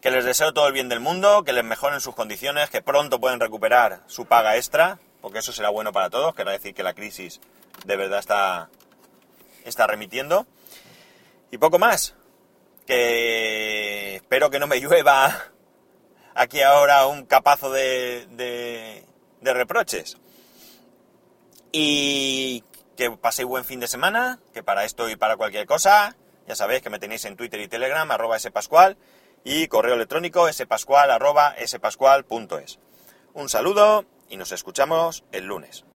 Que 0.00 0.10
les 0.10 0.24
deseo 0.24 0.54
todo 0.54 0.66
el 0.66 0.72
bien 0.72 0.88
del 0.88 1.00
mundo, 1.00 1.44
que 1.44 1.52
les 1.52 1.64
mejoren 1.64 2.00
sus 2.00 2.14
condiciones, 2.14 2.70
que 2.70 2.82
pronto 2.82 3.20
pueden 3.20 3.40
recuperar 3.40 4.00
su 4.06 4.26
paga 4.26 4.56
extra, 4.56 4.98
porque 5.20 5.40
eso 5.40 5.52
será 5.52 5.68
bueno 5.68 5.92
para 5.92 6.10
todos, 6.10 6.34
querrá 6.34 6.52
decir 6.52 6.74
que 6.74 6.82
la 6.82 6.94
crisis 6.94 7.40
de 7.84 7.96
verdad 7.96 8.18
está, 8.18 8.70
está 9.64 9.86
remitiendo. 9.86 10.46
Y 11.50 11.58
poco 11.58 11.78
más, 11.78 12.14
que 12.86 14.16
espero 14.16 14.50
que 14.50 14.58
no 14.58 14.66
me 14.66 14.76
llueva 14.80 15.50
aquí 16.34 16.62
ahora 16.62 17.06
un 17.06 17.26
capazo 17.26 17.70
de, 17.70 18.26
de, 19.40 19.54
reproches. 19.54 20.16
Y 21.72 22.64
que 22.96 23.10
paséis 23.10 23.46
buen 23.46 23.64
fin 23.64 23.80
de 23.80 23.88
semana, 23.88 24.40
que 24.52 24.62
para 24.62 24.84
esto 24.84 25.08
y 25.08 25.16
para 25.16 25.36
cualquier 25.36 25.66
cosa, 25.66 26.16
ya 26.46 26.56
sabéis 26.56 26.82
que 26.82 26.90
me 26.90 26.98
tenéis 26.98 27.24
en 27.24 27.36
Twitter 27.36 27.60
y 27.60 27.68
Telegram, 27.68 28.10
arroba 28.10 28.38
spascual, 28.38 28.96
y 29.44 29.68
correo 29.68 29.94
electrónico 29.94 30.52
spascual.es. 30.52 32.78
Un 33.32 33.48
saludo 33.48 34.04
y 34.28 34.36
nos 34.36 34.52
escuchamos 34.52 35.24
el 35.32 35.46
lunes. 35.46 35.86